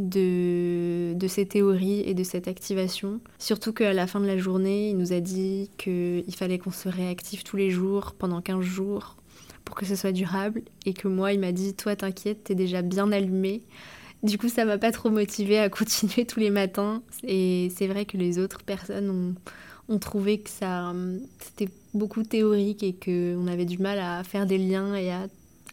de, 0.00 1.26
ces 1.28 1.46
théories 1.46 2.00
et 2.00 2.14
de 2.14 2.24
cette 2.24 2.48
activation. 2.48 3.20
Surtout 3.38 3.72
qu'à 3.72 3.92
la 3.92 4.06
fin 4.06 4.20
de 4.20 4.26
la 4.26 4.38
journée, 4.38 4.90
il 4.90 4.96
nous 4.96 5.12
a 5.12 5.20
dit 5.20 5.70
qu'il 5.76 6.34
fallait 6.34 6.58
qu'on 6.58 6.72
se 6.72 6.88
réactive 6.88 7.44
tous 7.44 7.56
les 7.56 7.70
jours 7.70 8.14
pendant 8.18 8.40
15 8.40 8.60
jours 8.60 9.16
pour 9.64 9.76
que 9.76 9.86
ce 9.86 9.94
soit 9.94 10.12
durable 10.12 10.62
et 10.86 10.94
que 10.94 11.06
moi, 11.06 11.32
il 11.32 11.40
m'a 11.40 11.52
dit 11.52 11.74
Toi, 11.74 11.94
t'inquiète, 11.94 12.44
t'es 12.44 12.54
déjà 12.54 12.82
bien 12.82 13.12
allumé. 13.12 13.62
Du 14.22 14.36
coup, 14.36 14.48
ça 14.48 14.64
m'a 14.64 14.78
pas 14.78 14.92
trop 14.92 15.10
motivé 15.10 15.58
à 15.58 15.68
continuer 15.70 16.26
tous 16.26 16.40
les 16.40 16.50
matins. 16.50 17.02
Et 17.22 17.70
c'est 17.76 17.86
vrai 17.86 18.04
que 18.04 18.16
les 18.16 18.38
autres 18.38 18.62
personnes 18.62 19.36
ont, 19.88 19.98
trouvé 19.98 20.38
que 20.38 20.50
ça 20.50 20.94
c'était 21.40 21.68
beaucoup 21.94 22.22
théorique 22.22 22.84
et 22.84 22.94
qu'on 22.94 23.48
avait 23.48 23.64
du 23.64 23.78
mal 23.78 23.98
à 23.98 24.22
faire 24.22 24.46
des 24.46 24.56
liens 24.56 24.94
et 24.94 25.10
à, 25.10 25.28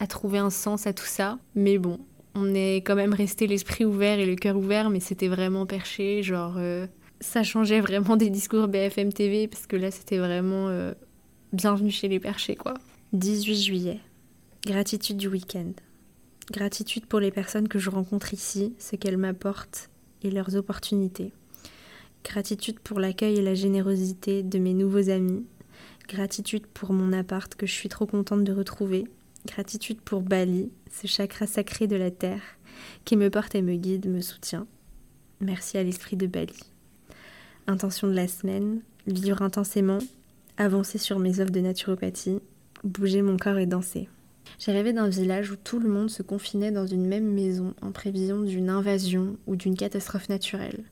trouver 0.07 0.39
un 0.39 0.49
sens 0.49 0.87
à 0.87 0.93
tout 0.93 1.05
ça. 1.05 1.37
Mais 1.55 1.77
bon, 1.77 1.99
on 2.37 2.53
est 2.53 2.77
quand 2.77 2.95
même 2.95 3.13
resté 3.13 3.47
l'esprit 3.47 3.85
ouvert 3.85 4.19
et 4.19 4.25
le 4.25 4.35
cœur 4.35 4.55
ouvert, 4.55 4.89
mais 4.89 4.99
c'était 4.99 5.27
vraiment 5.27 5.65
perché, 5.65 6.23
genre. 6.23 6.55
Euh, 6.57 6.87
ça 7.19 7.43
changeait 7.43 7.81
vraiment 7.81 8.15
des 8.15 8.29
discours 8.29 8.67
BFM 8.67 9.11
TV 9.11 9.47
parce 9.47 9.65
que 9.65 9.75
là 9.75 9.89
c'était 9.89 10.19
vraiment 10.19 10.69
euh, 10.69 10.93
bienvenue 11.51 11.89
chez 11.89 12.07
les 12.07 12.19
perchés 12.19 12.55
quoi. 12.55 12.75
18 13.13 13.55
juillet. 13.55 13.99
Gratitude 14.65 15.17
du 15.17 15.27
week-end. 15.27 15.71
Gratitude 16.51 17.05
pour 17.05 17.19
les 17.19 17.31
personnes 17.31 17.67
que 17.67 17.79
je 17.79 17.89
rencontre 17.89 18.33
ici, 18.33 18.75
ce 18.77 18.95
qu'elles 18.95 19.17
m'apportent 19.17 19.89
et 20.23 20.29
leurs 20.29 20.55
opportunités. 20.55 21.33
Gratitude 22.23 22.79
pour 22.79 22.99
l'accueil 22.99 23.37
et 23.37 23.41
la 23.41 23.55
générosité 23.55 24.43
de 24.43 24.59
mes 24.59 24.73
nouveaux 24.73 25.09
amis. 25.09 25.45
Gratitude 26.07 26.67
pour 26.67 26.93
mon 26.93 27.13
appart 27.13 27.53
que 27.55 27.65
je 27.65 27.73
suis 27.73 27.89
trop 27.89 28.05
contente 28.05 28.43
de 28.43 28.53
retrouver. 28.53 29.05
Gratitude 29.47 30.01
pour 30.01 30.21
Bali, 30.21 30.71
ce 30.91 31.07
chakra 31.07 31.47
sacré 31.47 31.87
de 31.87 31.95
la 31.95 32.11
terre 32.11 32.41
qui 33.05 33.15
me 33.15 33.29
porte 33.29 33.55
et 33.55 33.61
me 33.61 33.75
guide, 33.75 34.07
me 34.07 34.21
soutient. 34.21 34.67
Merci 35.39 35.77
à 35.77 35.83
l'esprit 35.83 36.17
de 36.17 36.27
Bali. 36.27 36.59
Intention 37.65 38.07
de 38.07 38.13
la 38.13 38.27
semaine, 38.27 38.81
vivre 39.07 39.41
intensément, 39.41 39.99
avancer 40.57 40.97
sur 40.97 41.17
mes 41.17 41.39
offres 41.39 41.51
de 41.51 41.61
naturopathie, 41.61 42.39
bouger 42.83 43.21
mon 43.21 43.37
corps 43.37 43.57
et 43.57 43.65
danser. 43.65 44.09
J'ai 44.59 44.71
rêvé 44.71 44.93
d'un 44.93 45.09
village 45.09 45.51
où 45.51 45.55
tout 45.55 45.79
le 45.79 45.89
monde 45.89 46.09
se 46.09 46.23
confinait 46.23 46.71
dans 46.71 46.85
une 46.85 47.05
même 47.05 47.31
maison 47.31 47.73
en 47.81 47.91
prévision 47.91 48.41
d'une 48.41 48.69
invasion 48.69 49.37
ou 49.47 49.55
d'une 49.55 49.75
catastrophe 49.75 50.29
naturelle. 50.29 50.83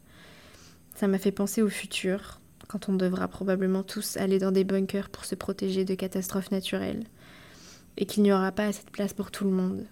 Ça 0.96 1.08
m'a 1.08 1.18
fait 1.18 1.32
penser 1.32 1.62
au 1.62 1.70
futur, 1.70 2.40
quand 2.68 2.90
on 2.90 2.94
devra 2.94 3.28
probablement 3.28 3.84
tous 3.84 4.18
aller 4.18 4.40
dans 4.40 4.52
des 4.52 4.64
bunkers 4.64 5.10
pour 5.10 5.26
se 5.26 5.36
protéger 5.36 5.86
de 5.86 5.94
catastrophes 5.94 6.52
naturelles, 6.52 7.04
et 7.98 8.06
qu'il 8.06 8.24
n'y 8.24 8.34
aura 8.34 8.52
pas 8.52 8.66
assez 8.66 8.86
de 8.86 8.92
place 8.92 9.14
pour 9.14 9.32
tout 9.32 9.46
le 9.46 9.52
monde. 9.52 9.86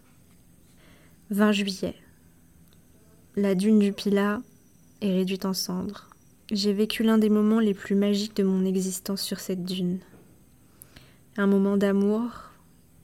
20 1.29 1.51
juillet. 1.51 1.95
La 3.35 3.55
dune 3.55 3.79
du 3.79 3.93
Pilat 3.93 4.41
est 5.01 5.13
réduite 5.13 5.45
en 5.45 5.53
cendres. 5.53 6.09
J'ai 6.51 6.73
vécu 6.73 7.03
l'un 7.03 7.17
des 7.17 7.29
moments 7.29 7.59
les 7.59 7.73
plus 7.73 7.95
magiques 7.95 8.35
de 8.35 8.43
mon 8.43 8.65
existence 8.65 9.21
sur 9.21 9.39
cette 9.39 9.63
dune. 9.63 9.99
Un 11.37 11.47
moment 11.47 11.77
d'amour, 11.77 12.51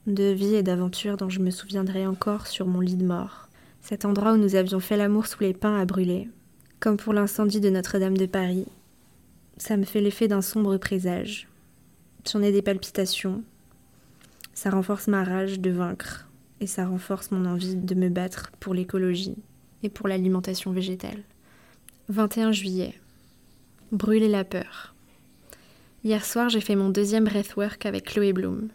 de 0.06 0.30
vie 0.30 0.54
et 0.54 0.62
d'aventure 0.62 1.16
dont 1.16 1.28
je 1.28 1.40
me 1.40 1.50
souviendrai 1.50 2.06
encore 2.06 2.46
sur 2.46 2.66
mon 2.66 2.80
lit 2.80 2.96
de 2.96 3.04
mort. 3.04 3.48
Cet 3.80 4.04
endroit 4.04 4.34
où 4.34 4.36
nous 4.36 4.54
avions 4.54 4.80
fait 4.80 4.96
l'amour 4.96 5.26
sous 5.26 5.42
les 5.42 5.54
pins 5.54 5.80
a 5.80 5.84
brûlé, 5.84 6.28
comme 6.78 6.96
pour 6.96 7.12
l'incendie 7.12 7.60
de 7.60 7.70
Notre-Dame 7.70 8.16
de 8.16 8.26
Paris. 8.26 8.66
Ça 9.56 9.76
me 9.76 9.84
fait 9.84 10.00
l'effet 10.00 10.28
d'un 10.28 10.42
sombre 10.42 10.76
présage. 10.76 11.48
J'en 12.30 12.42
ai 12.42 12.52
des 12.52 12.62
palpitations. 12.62 13.42
Ça 14.54 14.70
renforce 14.70 15.08
ma 15.08 15.24
rage 15.24 15.60
de 15.60 15.70
vaincre 15.70 16.28
et 16.60 16.66
ça 16.66 16.86
renforce 16.86 17.30
mon 17.30 17.46
envie 17.46 17.76
de 17.76 17.94
me 17.94 18.08
battre 18.08 18.50
pour 18.60 18.74
l'écologie 18.74 19.36
et 19.82 19.88
pour 19.88 20.08
l'alimentation 20.08 20.72
végétale. 20.72 21.22
21 22.08 22.52
juillet. 22.52 22.94
Brûler 23.92 24.28
la 24.28 24.44
peur. 24.44 24.94
Hier 26.02 26.24
soir, 26.24 26.48
j'ai 26.48 26.60
fait 26.60 26.76
mon 26.76 26.88
deuxième 26.88 27.24
breathwork 27.24 27.84
avec 27.86 28.06
Chloé 28.06 28.32
Bloom. 28.32 28.68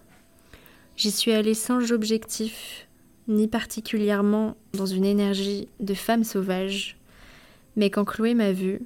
J'y 0.96 1.12
suis 1.12 1.32
allée 1.32 1.53
sans 1.53 1.91
objectif, 1.91 2.88
ni 3.27 3.48
particulièrement 3.48 4.55
dans 4.74 4.86
une 4.86 5.05
énergie 5.05 5.67
de 5.79 5.94
femme 5.94 6.24
sauvage, 6.24 6.98
mais 7.75 7.89
quand 7.89 8.05
Chloé 8.05 8.34
m'a 8.34 8.51
vue 8.51 8.82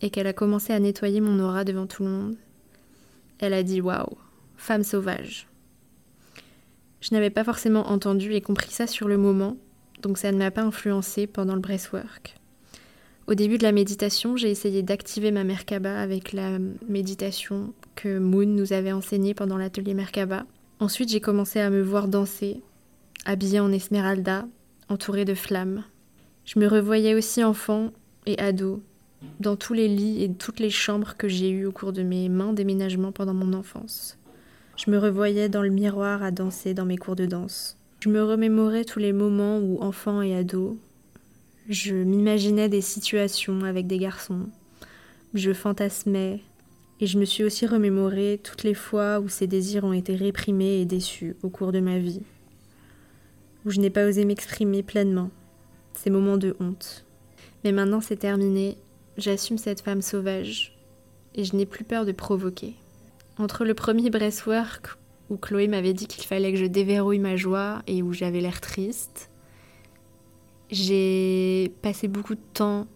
et 0.00 0.10
qu'elle 0.10 0.26
a 0.26 0.32
commencé 0.32 0.72
à 0.72 0.80
nettoyer 0.80 1.20
mon 1.20 1.38
aura 1.38 1.64
devant 1.64 1.86
tout 1.86 2.02
le 2.02 2.10
monde, 2.10 2.36
elle 3.38 3.52
a 3.52 3.62
dit 3.62 3.80
waouh, 3.80 4.16
femme 4.56 4.82
sauvage. 4.82 5.49
Je 7.00 7.14
n'avais 7.14 7.30
pas 7.30 7.44
forcément 7.44 7.90
entendu 7.90 8.34
et 8.34 8.40
compris 8.40 8.70
ça 8.70 8.86
sur 8.86 9.08
le 9.08 9.16
moment, 9.16 9.56
donc 10.02 10.18
ça 10.18 10.32
ne 10.32 10.38
m'a 10.38 10.50
pas 10.50 10.62
influencé 10.62 11.26
pendant 11.26 11.54
le 11.54 11.60
breathwork. 11.60 12.36
Au 13.26 13.34
début 13.34 13.58
de 13.58 13.62
la 13.62 13.72
méditation, 13.72 14.36
j'ai 14.36 14.50
essayé 14.50 14.82
d'activer 14.82 15.30
ma 15.30 15.44
Merkaba 15.44 16.00
avec 16.00 16.32
la 16.32 16.58
méditation 16.88 17.72
que 17.94 18.18
Moon 18.18 18.46
nous 18.46 18.72
avait 18.72 18.92
enseignée 18.92 19.34
pendant 19.34 19.56
l'atelier 19.56 19.94
Merkaba. 19.94 20.44
Ensuite, 20.80 21.10
j'ai 21.10 21.20
commencé 21.20 21.60
à 21.60 21.70
me 21.70 21.80
voir 21.80 22.08
danser, 22.08 22.60
habillée 23.24 23.60
en 23.60 23.70
esmeralda, 23.70 24.46
entourée 24.88 25.24
de 25.24 25.34
flammes. 25.34 25.84
Je 26.44 26.58
me 26.58 26.66
revoyais 26.66 27.14
aussi 27.14 27.44
enfant 27.44 27.92
et 28.26 28.38
ado, 28.40 28.82
dans 29.38 29.56
tous 29.56 29.74
les 29.74 29.88
lits 29.88 30.24
et 30.24 30.32
toutes 30.32 30.58
les 30.60 30.70
chambres 30.70 31.14
que 31.16 31.28
j'ai 31.28 31.50
eues 31.50 31.66
au 31.66 31.72
cours 31.72 31.92
de 31.92 32.02
mes 32.02 32.28
mains 32.28 32.52
déménagements 32.52 33.12
pendant 33.12 33.34
mon 33.34 33.52
enfance. 33.52 34.18
Je 34.82 34.90
me 34.90 34.96
revoyais 34.96 35.50
dans 35.50 35.60
le 35.60 35.68
miroir 35.68 36.22
à 36.22 36.30
danser 36.30 36.72
dans 36.72 36.86
mes 36.86 36.96
cours 36.96 37.14
de 37.14 37.26
danse. 37.26 37.76
Je 38.00 38.08
me 38.08 38.24
remémorais 38.24 38.86
tous 38.86 38.98
les 38.98 39.12
moments 39.12 39.58
où, 39.58 39.78
enfant 39.82 40.22
et 40.22 40.34
ado, 40.34 40.78
je 41.68 41.94
m'imaginais 41.94 42.70
des 42.70 42.80
situations 42.80 43.62
avec 43.64 43.86
des 43.86 43.98
garçons. 43.98 44.46
Je 45.34 45.52
fantasmais. 45.52 46.40
Et 46.98 47.06
je 47.06 47.18
me 47.18 47.26
suis 47.26 47.44
aussi 47.44 47.66
remémoré 47.66 48.40
toutes 48.42 48.62
les 48.62 48.72
fois 48.72 49.20
où 49.20 49.28
ces 49.28 49.46
désirs 49.46 49.84
ont 49.84 49.92
été 49.92 50.16
réprimés 50.16 50.80
et 50.80 50.86
déçus 50.86 51.36
au 51.42 51.50
cours 51.50 51.72
de 51.72 51.80
ma 51.80 51.98
vie. 51.98 52.22
Où 53.66 53.70
je 53.70 53.80
n'ai 53.80 53.90
pas 53.90 54.06
osé 54.06 54.24
m'exprimer 54.24 54.82
pleinement. 54.82 55.30
Ces 55.92 56.08
moments 56.08 56.38
de 56.38 56.56
honte. 56.58 57.04
Mais 57.64 57.72
maintenant 57.72 58.00
c'est 58.00 58.16
terminé. 58.16 58.78
J'assume 59.18 59.58
cette 59.58 59.82
femme 59.82 60.00
sauvage. 60.00 60.74
Et 61.34 61.44
je 61.44 61.54
n'ai 61.54 61.66
plus 61.66 61.84
peur 61.84 62.06
de 62.06 62.12
provoquer. 62.12 62.76
Entre 63.38 63.64
le 63.64 63.74
premier 63.74 64.10
breastwork 64.10 64.96
où 65.30 65.36
Chloé 65.36 65.68
m'avait 65.68 65.94
dit 65.94 66.06
qu'il 66.06 66.24
fallait 66.24 66.52
que 66.52 66.58
je 66.58 66.66
déverrouille 66.66 67.20
ma 67.20 67.36
joie 67.36 67.82
et 67.86 68.02
où 68.02 68.12
j'avais 68.12 68.40
l'air 68.40 68.60
triste, 68.60 69.30
j'ai 70.70 71.72
passé 71.82 72.08
beaucoup 72.08 72.34
de 72.34 72.40
temps 72.52 72.86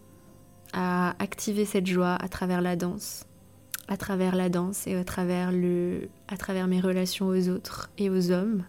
à 0.73 1.15
activer 1.19 1.65
cette 1.65 1.87
joie 1.87 2.15
à 2.15 2.27
travers 2.27 2.61
la 2.61 2.75
danse, 2.75 3.25
à 3.87 3.97
travers 3.97 4.35
la 4.35 4.49
danse 4.49 4.85
et 4.87 4.95
à 4.95 5.03
travers, 5.03 5.51
le, 5.51 6.09
à 6.27 6.37
travers 6.37 6.67
mes 6.67 6.81
relations 6.81 7.27
aux 7.27 7.49
autres 7.49 7.89
et 7.97 8.09
aux 8.09 8.31
hommes. 8.31 8.65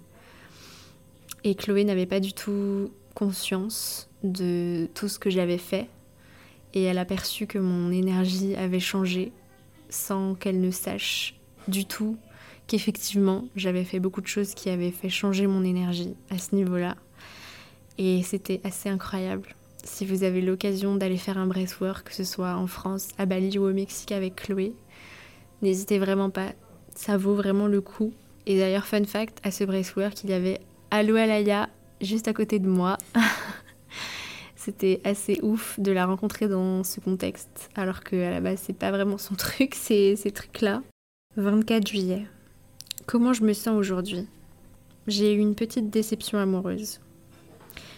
Et 1.42 1.54
Chloé 1.54 1.84
n'avait 1.84 2.06
pas 2.06 2.20
du 2.20 2.32
tout 2.32 2.90
conscience 3.14 4.08
de 4.22 4.88
tout 4.94 5.08
ce 5.08 5.18
que 5.18 5.30
j'avais 5.30 5.58
fait 5.58 5.88
et 6.74 6.82
elle 6.82 6.98
a 6.98 7.04
perçu 7.04 7.46
que 7.46 7.58
mon 7.58 7.90
énergie 7.90 8.54
avait 8.56 8.80
changé 8.80 9.32
sans 9.88 10.34
qu'elle 10.34 10.60
ne 10.60 10.70
sache 10.70 11.34
du 11.68 11.84
tout 11.84 12.16
qu'effectivement 12.66 13.44
j'avais 13.54 13.84
fait 13.84 14.00
beaucoup 14.00 14.20
de 14.20 14.26
choses 14.26 14.54
qui 14.54 14.70
avaient 14.70 14.90
fait 14.90 15.08
changer 15.08 15.46
mon 15.46 15.64
énergie 15.64 16.14
à 16.30 16.38
ce 16.38 16.54
niveau-là. 16.54 16.96
Et 17.98 18.22
c'était 18.22 18.60
assez 18.64 18.88
incroyable. 18.88 19.54
Si 19.84 20.04
vous 20.04 20.24
avez 20.24 20.40
l'occasion 20.40 20.96
d'aller 20.96 21.16
faire 21.16 21.38
un 21.38 21.46
breathwork, 21.46 22.08
que 22.08 22.14
ce 22.14 22.24
soit 22.24 22.54
en 22.56 22.66
France, 22.66 23.08
à 23.18 23.26
Bali 23.26 23.58
ou 23.58 23.64
au 23.64 23.72
Mexique 23.72 24.12
avec 24.12 24.36
Chloé, 24.36 24.74
n'hésitez 25.62 25.98
vraiment 25.98 26.28
pas. 26.28 26.52
Ça 26.94 27.16
vaut 27.16 27.34
vraiment 27.34 27.68
le 27.68 27.80
coup. 27.80 28.12
Et 28.46 28.58
d'ailleurs, 28.58 28.86
fun 28.86 29.04
fact, 29.04 29.38
à 29.44 29.50
ce 29.50 29.64
breathwork, 29.64 30.24
il 30.24 30.30
y 30.30 30.32
avait 30.32 30.60
Allo 30.90 31.16
Alaya 31.16 31.68
juste 32.00 32.28
à 32.28 32.32
côté 32.32 32.58
de 32.58 32.68
moi. 32.68 32.98
C'était 34.56 35.00
assez 35.04 35.38
ouf 35.42 35.78
de 35.78 35.92
la 35.92 36.06
rencontrer 36.06 36.48
dans 36.48 36.82
ce 36.82 36.98
contexte, 36.98 37.70
alors 37.76 38.02
qu'à 38.02 38.30
la 38.30 38.40
base, 38.40 38.60
c'est 38.64 38.76
pas 38.76 38.90
vraiment 38.90 39.18
son 39.18 39.34
truc, 39.36 39.74
ces 39.74 40.16
trucs-là. 40.34 40.82
24 41.38 41.86
juillet. 41.86 42.26
Comment 43.04 43.34
je 43.34 43.42
me 43.42 43.52
sens 43.52 43.76
aujourd'hui? 43.76 44.26
J'ai 45.06 45.34
eu 45.34 45.38
une 45.38 45.54
petite 45.54 45.90
déception 45.90 46.38
amoureuse. 46.38 46.98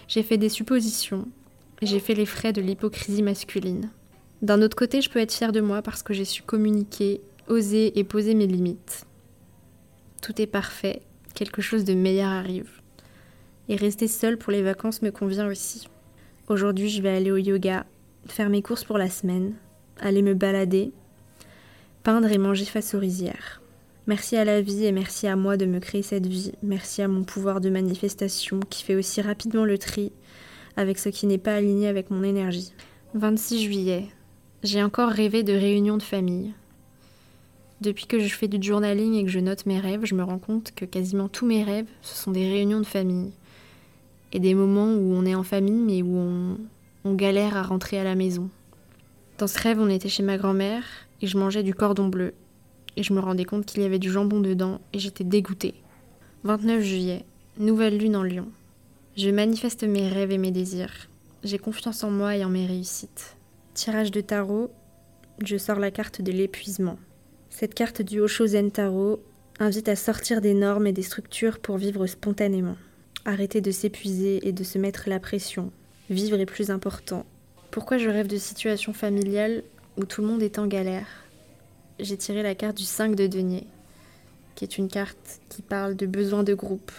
J'ai 0.08 0.24
fait 0.24 0.38
des 0.38 0.48
suppositions. 0.48 1.28
J'ai 1.80 2.00
fait 2.00 2.14
les 2.14 2.26
frais 2.26 2.52
de 2.52 2.60
l'hypocrisie 2.60 3.22
masculine. 3.22 3.90
D'un 4.42 4.60
autre 4.60 4.76
côté, 4.76 5.00
je 5.00 5.08
peux 5.08 5.20
être 5.20 5.32
fière 5.32 5.52
de 5.52 5.60
moi 5.60 5.82
parce 5.82 6.02
que 6.02 6.14
j'ai 6.14 6.24
su 6.24 6.42
communiquer, 6.42 7.20
oser 7.46 7.96
et 7.96 8.02
poser 8.02 8.34
mes 8.34 8.48
limites. 8.48 9.06
Tout 10.20 10.42
est 10.42 10.48
parfait, 10.48 11.02
quelque 11.34 11.62
chose 11.62 11.84
de 11.84 11.94
meilleur 11.94 12.30
arrive. 12.30 12.80
Et 13.68 13.76
rester 13.76 14.08
seule 14.08 14.36
pour 14.36 14.50
les 14.50 14.62
vacances 14.62 15.00
me 15.00 15.12
convient 15.12 15.46
aussi. 15.46 15.86
Aujourd'hui, 16.48 16.88
je 16.88 17.02
vais 17.02 17.10
aller 17.10 17.30
au 17.30 17.36
yoga, 17.36 17.86
faire 18.26 18.50
mes 18.50 18.62
courses 18.62 18.82
pour 18.82 18.98
la 18.98 19.08
semaine, 19.08 19.54
aller 20.00 20.22
me 20.22 20.34
balader, 20.34 20.92
peindre 22.08 22.32
et 22.32 22.38
manger 22.38 22.64
face 22.64 22.94
aux 22.94 22.98
rizières. 22.98 23.60
Merci 24.06 24.38
à 24.38 24.46
la 24.46 24.62
vie 24.62 24.86
et 24.86 24.92
merci 24.92 25.26
à 25.26 25.36
moi 25.36 25.58
de 25.58 25.66
me 25.66 25.78
créer 25.78 26.00
cette 26.00 26.26
vie. 26.26 26.52
Merci 26.62 27.02
à 27.02 27.06
mon 27.06 27.22
pouvoir 27.22 27.60
de 27.60 27.68
manifestation 27.68 28.60
qui 28.60 28.82
fait 28.82 28.94
aussi 28.94 29.20
rapidement 29.20 29.66
le 29.66 29.76
tri 29.76 30.10
avec 30.78 30.98
ce 30.98 31.10
qui 31.10 31.26
n'est 31.26 31.36
pas 31.36 31.56
aligné 31.56 31.86
avec 31.86 32.08
mon 32.10 32.22
énergie. 32.22 32.72
26 33.12 33.62
juillet. 33.62 34.06
J'ai 34.62 34.82
encore 34.82 35.10
rêvé 35.10 35.42
de 35.42 35.52
réunions 35.52 35.98
de 35.98 36.02
famille. 36.02 36.54
Depuis 37.82 38.06
que 38.06 38.18
je 38.18 38.34
fais 38.34 38.48
du 38.48 38.66
journaling 38.66 39.12
et 39.16 39.24
que 39.24 39.30
je 39.30 39.40
note 39.40 39.66
mes 39.66 39.78
rêves, 39.78 40.06
je 40.06 40.14
me 40.14 40.24
rends 40.24 40.38
compte 40.38 40.72
que 40.74 40.86
quasiment 40.86 41.28
tous 41.28 41.44
mes 41.44 41.62
rêves, 41.62 41.90
ce 42.00 42.16
sont 42.16 42.30
des 42.30 42.50
réunions 42.50 42.80
de 42.80 42.86
famille. 42.86 43.32
Et 44.32 44.40
des 44.40 44.54
moments 44.54 44.94
où 44.94 45.12
on 45.12 45.26
est 45.26 45.34
en 45.34 45.42
famille 45.42 45.82
mais 45.82 46.00
où 46.00 46.16
on, 46.16 46.56
on 47.04 47.12
galère 47.12 47.58
à 47.58 47.62
rentrer 47.62 47.98
à 47.98 48.04
la 48.04 48.14
maison. 48.14 48.48
Dans 49.36 49.46
ce 49.46 49.58
rêve, 49.60 49.78
on 49.78 49.90
était 49.90 50.08
chez 50.08 50.22
ma 50.22 50.38
grand-mère 50.38 50.84
et 51.20 51.26
je 51.26 51.38
mangeais 51.38 51.62
du 51.62 51.74
cordon 51.74 52.08
bleu 52.08 52.34
et 52.98 53.02
je 53.04 53.12
me 53.12 53.20
rendais 53.20 53.44
compte 53.44 53.64
qu'il 53.64 53.82
y 53.82 53.84
avait 53.84 54.00
du 54.00 54.10
jambon 54.10 54.40
dedans 54.40 54.80
et 54.92 54.98
j'étais 54.98 55.24
dégoûtée. 55.24 55.74
29 56.42 56.82
juillet, 56.82 57.24
nouvelle 57.56 57.96
lune 57.96 58.16
en 58.16 58.24
Lyon. 58.24 58.48
Je 59.16 59.30
manifeste 59.30 59.84
mes 59.84 60.08
rêves 60.08 60.32
et 60.32 60.38
mes 60.38 60.50
désirs. 60.50 61.08
J'ai 61.44 61.58
confiance 61.58 62.02
en 62.02 62.10
moi 62.10 62.36
et 62.36 62.44
en 62.44 62.48
mes 62.48 62.66
réussites. 62.66 63.36
Tirage 63.74 64.10
de 64.10 64.20
tarot, 64.20 64.72
je 65.44 65.56
sors 65.56 65.78
la 65.78 65.92
carte 65.92 66.22
de 66.22 66.32
l'épuisement. 66.32 66.98
Cette 67.50 67.74
carte 67.74 68.02
du 68.02 68.18
Oshozen 68.18 68.72
Tarot 68.72 69.22
invite 69.60 69.88
à 69.88 69.96
sortir 69.96 70.40
des 70.40 70.54
normes 70.54 70.88
et 70.88 70.92
des 70.92 71.02
structures 71.02 71.60
pour 71.60 71.78
vivre 71.78 72.06
spontanément. 72.06 72.76
Arrêter 73.24 73.60
de 73.60 73.70
s'épuiser 73.70 74.46
et 74.46 74.52
de 74.52 74.64
se 74.64 74.78
mettre 74.78 75.08
la 75.08 75.20
pression. 75.20 75.70
Vivre 76.10 76.38
est 76.38 76.46
plus 76.46 76.70
important. 76.70 77.26
Pourquoi 77.70 77.98
je 77.98 78.08
rêve 78.08 78.26
de 78.26 78.36
situations 78.36 78.92
familiales 78.92 79.62
où 79.98 80.06
tout 80.06 80.22
le 80.22 80.28
monde 80.28 80.42
est 80.42 80.58
en 80.58 80.66
galère 80.66 81.06
J'ai 81.98 82.16
tiré 82.16 82.42
la 82.42 82.54
carte 82.54 82.76
du 82.76 82.84
5 82.84 83.16
de 83.16 83.26
denier, 83.26 83.66
qui 84.54 84.64
est 84.64 84.78
une 84.78 84.88
carte 84.88 85.40
qui 85.48 85.60
parle 85.60 85.96
de 85.96 86.06
besoin 86.06 86.44
de 86.44 86.54
groupe 86.54 86.92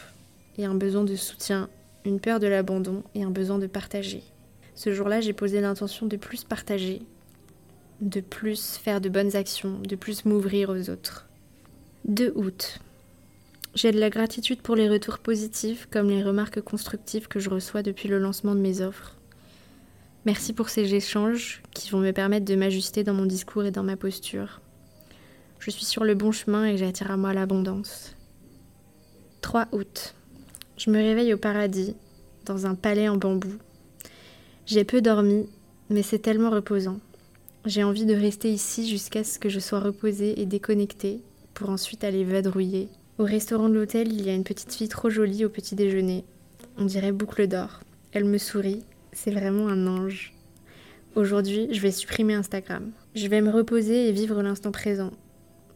et 0.58 0.66
un 0.66 0.76
besoin 0.76 1.06
de 1.06 1.16
soutien, 1.16 1.70
une 2.06 2.20
peur 2.20 2.40
de 2.40 2.48
l'abandon 2.48 3.04
et 3.16 3.24
un 3.24 3.32
besoin 3.32 3.58
de 3.58 3.68
partager. 3.68 4.22
Ce 4.76 4.94
jour-là, 4.94 5.22
j'ai 5.22 5.34
posé 5.34 5.62
l'intention 5.62 6.06
de 6.06 6.18
plus 6.18 6.44
partager, 6.44 7.02
de 8.02 8.20
plus 8.20 8.76
faire 8.76 9.02
de 9.02 9.10
bonnes 9.10 9.36
actions, 9.36 9.80
de 9.80 9.96
plus 9.96 10.26
m'ouvrir 10.26 10.70
aux 10.70 10.90
autres. 10.90 11.28
2 12.06 12.34
août. 12.36 12.80
J'ai 13.76 13.92
de 13.92 14.00
la 14.00 14.10
gratitude 14.10 14.62
pour 14.62 14.76
les 14.76 14.90
retours 14.90 15.20
positifs 15.20 15.88
comme 15.90 16.10
les 16.10 16.24
remarques 16.24 16.62
constructives 16.62 17.28
que 17.28 17.40
je 17.40 17.50
reçois 17.50 17.84
depuis 17.84 18.10
le 18.10 18.20
lancement 18.20 18.56
de 18.56 18.62
mes 18.62 18.82
offres. 18.82 19.19
Merci 20.30 20.54
pour 20.54 20.70
ces 20.70 20.94
échanges 20.94 21.64
qui 21.74 21.90
vont 21.90 21.98
me 21.98 22.12
permettre 22.12 22.46
de 22.46 22.54
m'ajuster 22.54 23.04
dans 23.04 23.16
mon 23.16 23.26
discours 23.26 23.66
et 23.66 23.72
dans 23.72 23.82
ma 23.82 23.96
posture. 23.96 24.62
Je 25.58 25.72
suis 25.72 25.86
sur 25.86 26.04
le 26.04 26.14
bon 26.14 26.32
chemin 26.32 26.68
et 26.68 26.78
j'attire 26.78 27.10
à 27.10 27.18
moi 27.18 27.34
l'abondance. 27.34 28.16
3 29.42 29.70
août. 29.72 30.14
Je 30.78 30.92
me 30.92 30.98
réveille 30.98 31.34
au 31.34 31.40
paradis, 31.40 31.96
dans 32.46 32.68
un 32.68 32.76
palais 32.76 33.10
en 33.10 33.18
bambou. 33.18 33.52
J'ai 34.68 34.84
peu 34.84 35.02
dormi, 35.02 35.50
mais 35.90 36.04
c'est 36.04 36.20
tellement 36.20 36.52
reposant. 36.52 37.00
J'ai 37.66 37.84
envie 37.84 38.06
de 38.06 38.14
rester 38.14 38.54
ici 38.54 38.88
jusqu'à 38.88 39.24
ce 39.24 39.40
que 39.40 39.50
je 39.50 39.60
sois 39.60 39.80
reposée 39.80 40.40
et 40.40 40.46
déconnectée 40.46 41.22
pour 41.56 41.72
ensuite 41.72 42.04
aller 42.04 42.24
vadrouiller. 42.24 42.88
Au 43.18 43.24
restaurant 43.24 43.68
de 43.68 43.74
l'hôtel, 43.74 44.14
il 44.14 44.24
y 44.24 44.30
a 44.30 44.36
une 44.36 44.44
petite 44.44 44.76
fille 44.76 44.90
trop 44.90 45.10
jolie 45.10 45.44
au 45.44 45.50
petit 45.50 45.74
déjeuner. 45.74 46.24
On 46.78 46.86
dirait 46.86 47.14
boucle 47.14 47.48
d'or. 47.48 47.80
Elle 48.12 48.26
me 48.26 48.38
sourit. 48.38 48.84
C'est 49.12 49.32
vraiment 49.32 49.68
un 49.68 49.88
ange. 49.88 50.34
Aujourd'hui, 51.16 51.68
je 51.72 51.82
vais 51.82 51.92
supprimer 51.92 52.34
Instagram. 52.34 52.92
Je 53.16 53.28
vais 53.28 53.42
me 53.42 53.50
reposer 53.50 54.08
et 54.08 54.12
vivre 54.12 54.42
l'instant 54.42 54.72
présent. 54.72 55.12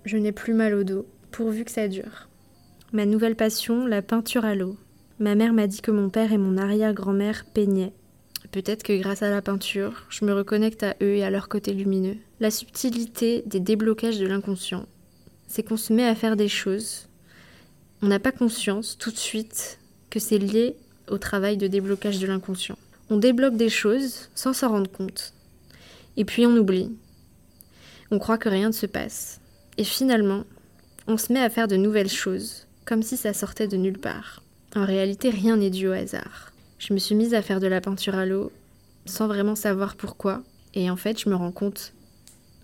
Je 0.06 0.18
n'ai 0.18 0.32
plus 0.32 0.54
mal 0.54 0.74
au 0.74 0.84
dos, 0.84 1.06
pourvu 1.32 1.66
que 1.66 1.72
ça 1.72 1.88
dure. 1.88 2.30
Ma 2.92 3.06
nouvelle 3.06 3.36
passion, 3.36 3.86
la 3.86 4.02
peinture 4.02 4.46
à 4.46 4.56
l'eau. 4.56 4.78
Ma 5.20 5.36
mère 5.36 5.54
m'a 5.54 5.68
dit 5.68 5.82
que 5.82 5.92
mon 5.92 6.10
père 6.10 6.32
et 6.32 6.38
mon 6.38 6.58
arrière-grand-mère 6.58 7.46
peignaient. 7.54 7.94
Peut-être 8.52 8.84
que 8.84 9.00
grâce 9.00 9.24
à 9.24 9.30
la 9.30 9.42
peinture, 9.42 10.06
je 10.10 10.25
me 10.25 10.34
reconnecte 10.34 10.84
à 10.84 10.96
eux 11.02 11.16
et 11.16 11.24
à 11.24 11.30
leur 11.30 11.50
côté 11.50 11.74
lumineux. 11.74 12.18
La 12.40 12.52
subtilité 12.52 13.44
des 13.46 13.60
déblocages 13.60 14.20
de 14.20 14.28
l'inconscient 14.28 14.86
c'est 15.54 15.62
qu'on 15.62 15.78
se 15.78 15.94
met 15.94 16.08
à 16.08 16.16
faire 16.16 16.36
des 16.36 16.48
choses. 16.48 17.08
On 18.02 18.08
n'a 18.08 18.18
pas 18.18 18.32
conscience 18.32 18.98
tout 18.98 19.12
de 19.12 19.18
suite 19.18 19.80
que 20.10 20.20
c'est 20.20 20.40
lié 20.40 20.75
au 21.08 21.20
travail 21.20 21.58
de 21.58 21.68
déblocage 21.68 22.18
de 22.18 22.25
l'inconscient. 22.25 22.78
On 23.10 23.18
débloque 23.18 23.58
des 23.58 23.70
choses 23.70 24.30
sans 24.36 24.54
s'en 24.54 24.70
rendre 24.70 24.92
compte. 24.92 25.34
Et 26.18 26.26
puis 26.26 26.46
on 26.46 26.56
oublie. 26.56 26.92
On 28.12 28.20
croit 28.20 28.38
que 28.38 28.50
rien 28.50 28.68
ne 28.68 28.74
se 28.74 28.86
passe. 28.86 29.42
Et 29.78 29.84
finalement, 29.84 30.44
on 31.08 31.18
se 31.18 31.34
met 31.34 31.42
à 31.42 31.50
faire 31.50 31.68
de 31.68 31.76
nouvelles 31.76 32.10
choses, 32.10 32.68
comme 32.86 33.04
si 33.04 33.18
ça 33.18 33.34
sortait 33.34 33.68
de 33.68 33.78
nulle 33.78 34.00
part. 34.00 34.44
En 34.76 34.86
réalité, 34.86 35.30
rien 35.30 35.58
n'est 35.58 35.70
dû 35.70 35.88
au 35.88 35.92
hasard. 35.92 36.52
Je 36.80 36.94
me 36.94 37.00
suis 37.00 37.16
mise 37.16 37.34
à 37.34 37.42
faire 37.42 37.60
de 37.60 37.68
la 37.68 37.82
peinture 37.82 38.16
à 38.16 38.26
l'eau 38.26 38.52
sans 39.06 39.28
vraiment 39.28 39.56
savoir 39.56 39.96
pourquoi. 39.96 40.44
Et 40.74 40.90
en 40.90 40.96
fait, 40.96 41.20
je 41.20 41.30
me 41.30 41.36
rends 41.36 41.52
compte, 41.52 41.94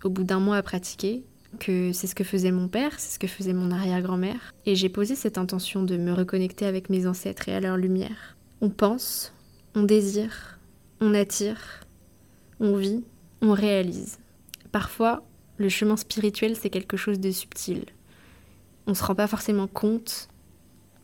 au 0.02 0.08
bout 0.08 0.24
d'un 0.24 0.40
mois 0.40 0.56
à 0.56 0.62
pratiquer, 0.62 1.22
que 1.58 1.92
c'est 1.92 2.06
ce 2.06 2.14
que 2.14 2.24
faisait 2.24 2.52
mon 2.52 2.68
père, 2.68 2.98
c'est 2.98 3.14
ce 3.14 3.18
que 3.18 3.26
faisait 3.26 3.52
mon 3.52 3.70
arrière-grand-mère, 3.70 4.54
et 4.66 4.76
j'ai 4.76 4.88
posé 4.88 5.14
cette 5.14 5.38
intention 5.38 5.82
de 5.82 5.96
me 5.96 6.12
reconnecter 6.12 6.66
avec 6.66 6.90
mes 6.90 7.06
ancêtres 7.06 7.48
et 7.48 7.54
à 7.54 7.60
leur 7.60 7.76
lumière. 7.76 8.36
On 8.60 8.70
pense, 8.70 9.32
on 9.74 9.82
désire, 9.82 10.58
on 11.00 11.14
attire, 11.14 11.80
on 12.58 12.76
vit, 12.76 13.04
on 13.40 13.52
réalise. 13.52 14.18
Parfois, 14.72 15.22
le 15.58 15.68
chemin 15.68 15.96
spirituel, 15.96 16.56
c'est 16.56 16.70
quelque 16.70 16.96
chose 16.96 17.20
de 17.20 17.30
subtil. 17.30 17.84
On 18.86 18.90
ne 18.90 18.96
se 18.96 19.04
rend 19.04 19.14
pas 19.14 19.26
forcément 19.26 19.66
compte 19.66 20.28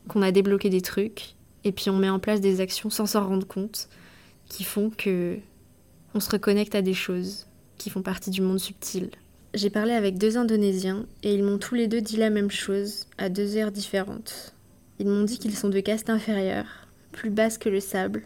qu'on 0.08 0.22
a 0.22 0.32
débloqué 0.32 0.70
des 0.70 0.80
trucs, 0.80 1.34
et 1.64 1.72
puis 1.72 1.90
on 1.90 1.96
met 1.96 2.08
en 2.08 2.18
place 2.18 2.40
des 2.40 2.60
actions 2.60 2.90
sans 2.90 3.06
s'en 3.06 3.26
rendre 3.26 3.46
compte, 3.46 3.88
qui 4.48 4.64
font 4.64 4.90
que 4.90 5.38
on 6.14 6.20
se 6.20 6.30
reconnecte 6.30 6.74
à 6.74 6.82
des 6.82 6.94
choses 6.94 7.46
qui 7.76 7.90
font 7.90 8.02
partie 8.02 8.30
du 8.30 8.40
monde 8.40 8.60
subtil. 8.60 9.10
J'ai 9.54 9.70
parlé 9.70 9.92
avec 9.92 10.18
deux 10.18 10.36
Indonésiens 10.38 11.06
et 11.22 11.34
ils 11.34 11.42
m'ont 11.42 11.58
tous 11.58 11.74
les 11.74 11.88
deux 11.88 12.00
dit 12.00 12.16
la 12.16 12.30
même 12.30 12.50
chose 12.50 13.06
à 13.18 13.28
deux 13.28 13.56
heures 13.56 13.72
différentes. 13.72 14.54
Ils 14.98 15.08
m'ont 15.08 15.24
dit 15.24 15.38
qu'ils 15.38 15.56
sont 15.56 15.68
de 15.68 15.80
caste 15.80 16.08
inférieure, 16.08 16.66
plus 17.12 17.30
basse 17.30 17.58
que 17.58 17.68
le 17.68 17.80
sable, 17.80 18.22